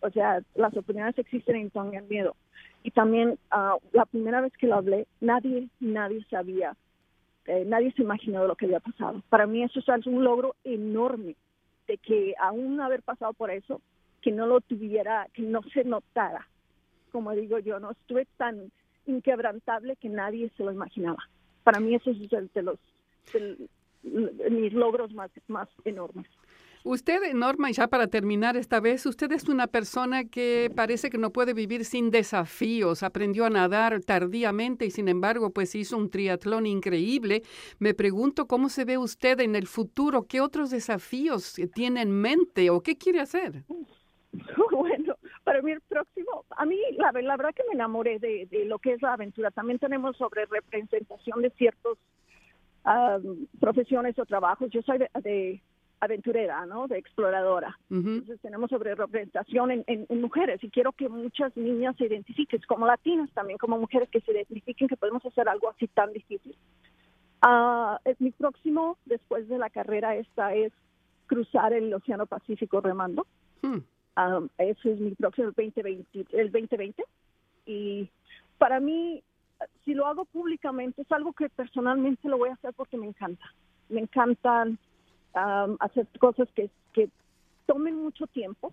o 0.00 0.10
sea, 0.10 0.40
las 0.54 0.72
oportunidades 0.72 1.18
existen 1.18 1.56
y 1.56 1.70
tengan 1.70 2.06
miedo. 2.08 2.36
Y 2.88 2.90
también 2.90 3.38
ah, 3.50 3.76
la 3.92 4.06
primera 4.06 4.40
vez 4.40 4.50
que 4.56 4.66
lo 4.66 4.76
hablé, 4.76 5.06
nadie, 5.20 5.68
nadie 5.78 6.24
sabía, 6.30 6.74
eh, 7.44 7.64
nadie 7.66 7.92
se 7.92 8.00
imaginó 8.00 8.46
lo 8.46 8.56
que 8.56 8.64
había 8.64 8.80
pasado. 8.80 9.22
Para 9.28 9.46
mí 9.46 9.62
eso 9.62 9.80
es 9.80 10.06
un 10.06 10.24
logro 10.24 10.56
enorme, 10.64 11.36
de 11.86 11.98
que 11.98 12.32
aún 12.40 12.80
haber 12.80 13.02
pasado 13.02 13.34
por 13.34 13.50
eso, 13.50 13.82
que 14.22 14.32
no 14.32 14.46
lo 14.46 14.62
tuviera, 14.62 15.28
que 15.34 15.42
no 15.42 15.60
se 15.74 15.84
notara. 15.84 16.48
Como 17.12 17.32
digo 17.32 17.58
yo, 17.58 17.78
no 17.78 17.90
estuve 17.90 18.26
tan 18.38 18.72
inquebrantable 19.04 19.96
que 19.96 20.08
nadie 20.08 20.50
se 20.56 20.64
lo 20.64 20.72
imaginaba. 20.72 21.28
Para 21.64 21.80
mí 21.80 21.94
eso 21.94 22.10
es 22.10 22.18
de 22.54 22.62
los 22.62 22.78
mis 24.02 24.72
logros 24.72 25.12
más, 25.12 25.30
más 25.46 25.68
enormes. 25.84 26.26
Usted, 26.90 27.34
Norma, 27.34 27.68
y 27.68 27.74
ya 27.74 27.86
para 27.88 28.06
terminar 28.06 28.56
esta 28.56 28.80
vez, 28.80 29.04
usted 29.04 29.30
es 29.32 29.46
una 29.46 29.66
persona 29.66 30.24
que 30.24 30.72
parece 30.74 31.10
que 31.10 31.18
no 31.18 31.34
puede 31.34 31.52
vivir 31.52 31.84
sin 31.84 32.10
desafíos. 32.10 33.02
Aprendió 33.02 33.44
a 33.44 33.50
nadar 33.50 34.00
tardíamente 34.00 34.86
y 34.86 34.90
sin 34.90 35.08
embargo, 35.08 35.50
pues 35.50 35.74
hizo 35.74 35.98
un 35.98 36.08
triatlón 36.08 36.64
increíble. 36.64 37.42
Me 37.78 37.92
pregunto 37.92 38.46
cómo 38.46 38.70
se 38.70 38.86
ve 38.86 38.96
usted 38.96 39.38
en 39.40 39.54
el 39.54 39.66
futuro, 39.66 40.22
qué 40.26 40.40
otros 40.40 40.70
desafíos 40.70 41.60
tiene 41.74 42.00
en 42.00 42.10
mente 42.10 42.70
o 42.70 42.80
qué 42.80 42.96
quiere 42.96 43.20
hacer. 43.20 43.64
Bueno, 44.70 45.16
para 45.42 45.60
mí 45.62 45.72
el 45.72 45.80
próximo, 45.80 46.44
a 46.50 46.64
mí 46.64 46.78
la, 46.96 47.10
verdad 47.12 47.54
que 47.54 47.64
me 47.66 47.74
enamoré 47.74 48.18
de, 48.18 48.46
de, 48.50 48.64
lo 48.66 48.78
que 48.78 48.92
es 48.92 49.02
la 49.02 49.14
aventura. 49.14 49.50
También 49.50 49.78
tenemos 49.78 50.16
sobre 50.16 50.46
representación 50.46 51.42
de 51.42 51.50
ciertos 51.50 51.98
um, 52.84 53.46
profesiones 53.58 54.18
o 54.18 54.24
trabajos. 54.26 54.70
Yo 54.70 54.82
soy 54.82 54.98
de 54.98 55.60
aventurera, 56.00 56.64
¿no? 56.66 56.86
De 56.86 56.98
exploradora. 56.98 57.78
Uh 57.90 57.94
-huh. 57.94 58.18
Entonces 58.18 58.40
tenemos 58.40 58.70
sobre 58.70 58.94
representación 58.94 59.70
en, 59.70 59.84
en, 59.86 60.06
en, 60.08 60.20
mujeres 60.20 60.62
y 60.62 60.70
quiero 60.70 60.92
que 60.92 61.08
muchas 61.08 61.56
niñas 61.56 61.96
se 61.96 62.06
identifiquen, 62.06 62.60
como 62.66 62.86
latinas 62.86 63.30
también, 63.32 63.58
como 63.58 63.78
mujeres 63.78 64.08
que 64.08 64.20
se 64.20 64.32
identifiquen 64.32 64.88
que 64.88 64.96
podemos 64.96 65.24
hacer 65.24 65.48
algo 65.48 65.68
así 65.70 65.88
tan 65.88 66.12
difícil. 66.12 66.56
Uh, 67.44 67.96
es 68.04 68.20
mi 68.20 68.30
próximo, 68.32 68.98
después 69.06 69.48
de 69.48 69.58
la 69.58 69.70
carrera 69.70 70.16
esta, 70.16 70.54
es 70.54 70.72
cruzar 71.26 71.72
el 71.72 71.92
Océano 71.94 72.26
Pacífico 72.26 72.80
remando. 72.80 73.26
Hmm. 73.62 73.78
Um, 74.16 74.48
ese 74.58 74.92
es 74.92 75.00
mi 75.00 75.14
próximo, 75.14 75.48
el 75.48 75.54
2020, 75.54 76.26
el 76.36 76.50
2020. 76.50 77.04
Y 77.66 78.10
para 78.58 78.80
mí, 78.80 79.22
si 79.84 79.94
lo 79.94 80.06
hago 80.06 80.24
públicamente, 80.24 81.02
es 81.02 81.12
algo 81.12 81.32
que 81.32 81.48
personalmente 81.48 82.28
lo 82.28 82.38
voy 82.38 82.48
a 82.48 82.54
hacer 82.54 82.72
porque 82.74 82.96
me 82.96 83.06
encanta. 83.06 83.44
Me 83.88 84.00
encantan 84.00 84.78
um, 85.34 85.76
hacer 85.80 86.06
cosas 86.18 86.48
que, 86.54 86.70
tomen 87.66 88.02
mucho 88.02 88.26
tiempo, 88.28 88.72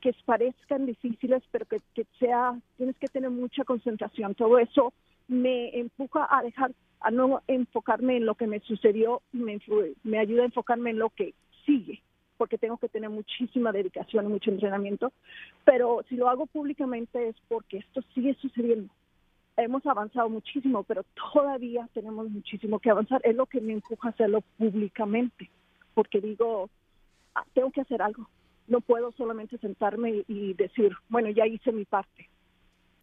que 0.00 0.14
parezcan 0.24 0.86
difíciles, 0.86 1.42
pero 1.50 1.66
que, 1.66 2.06
sea, 2.20 2.56
tienes 2.76 2.96
que 2.96 3.08
tener 3.08 3.28
mucha 3.28 3.64
concentración. 3.64 4.36
Todo 4.36 4.58
eso 4.58 4.92
me 5.26 5.76
empuja 5.76 6.28
a 6.30 6.40
dejar, 6.42 6.70
a 7.00 7.10
no 7.10 7.42
enfocarme 7.48 8.18
en 8.18 8.26
lo 8.26 8.36
que 8.36 8.46
me 8.46 8.60
sucedió, 8.60 9.20
me, 9.32 9.60
me 10.04 10.18
ayuda 10.20 10.42
a 10.42 10.46
enfocarme 10.46 10.90
en 10.90 11.00
lo 11.00 11.10
que 11.10 11.34
sigue, 11.66 12.00
porque 12.36 12.56
tengo 12.56 12.78
que 12.78 12.88
tener 12.88 13.10
muchísima 13.10 13.72
dedicación 13.72 14.26
y 14.26 14.28
mucho 14.28 14.50
entrenamiento. 14.50 15.12
Pero 15.64 16.04
si 16.08 16.14
lo 16.14 16.28
hago 16.28 16.46
públicamente 16.46 17.28
es 17.28 17.36
porque 17.48 17.78
esto 17.78 18.00
sigue 18.14 18.34
sucediendo. 18.34 18.92
Hemos 19.56 19.84
avanzado 19.84 20.28
muchísimo, 20.30 20.84
pero 20.84 21.04
todavía 21.32 21.88
tenemos 21.92 22.30
muchísimo 22.30 22.78
que 22.78 22.90
avanzar. 22.90 23.20
Es 23.24 23.36
lo 23.36 23.46
que 23.46 23.60
me 23.60 23.72
empuja 23.72 24.08
a 24.08 24.12
hacerlo 24.12 24.42
públicamente, 24.56 25.50
porque 25.94 26.20
digo, 26.20 26.70
ah, 27.34 27.44
tengo 27.54 27.70
que 27.70 27.80
hacer 27.80 28.02
algo. 28.02 28.28
No 28.66 28.80
puedo 28.80 29.12
solamente 29.12 29.58
sentarme 29.58 30.24
y 30.28 30.54
decir, 30.54 30.92
bueno, 31.08 31.30
ya 31.30 31.46
hice 31.46 31.72
mi 31.72 31.84
parte. 31.84 32.28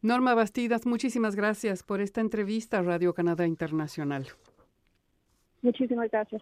Norma 0.02 0.36
Bastidas, 0.36 0.86
muchísimas 0.86 1.36
gracias 1.36 1.84
por 1.84 2.02
esta 2.02 2.22
entrevista 2.22 2.80
a 2.80 2.82
Radio 2.84 3.14
Canadá 3.14 3.48
Internacional. 3.48 4.28
Muchísimas 5.62 6.10
gracias. 6.12 6.42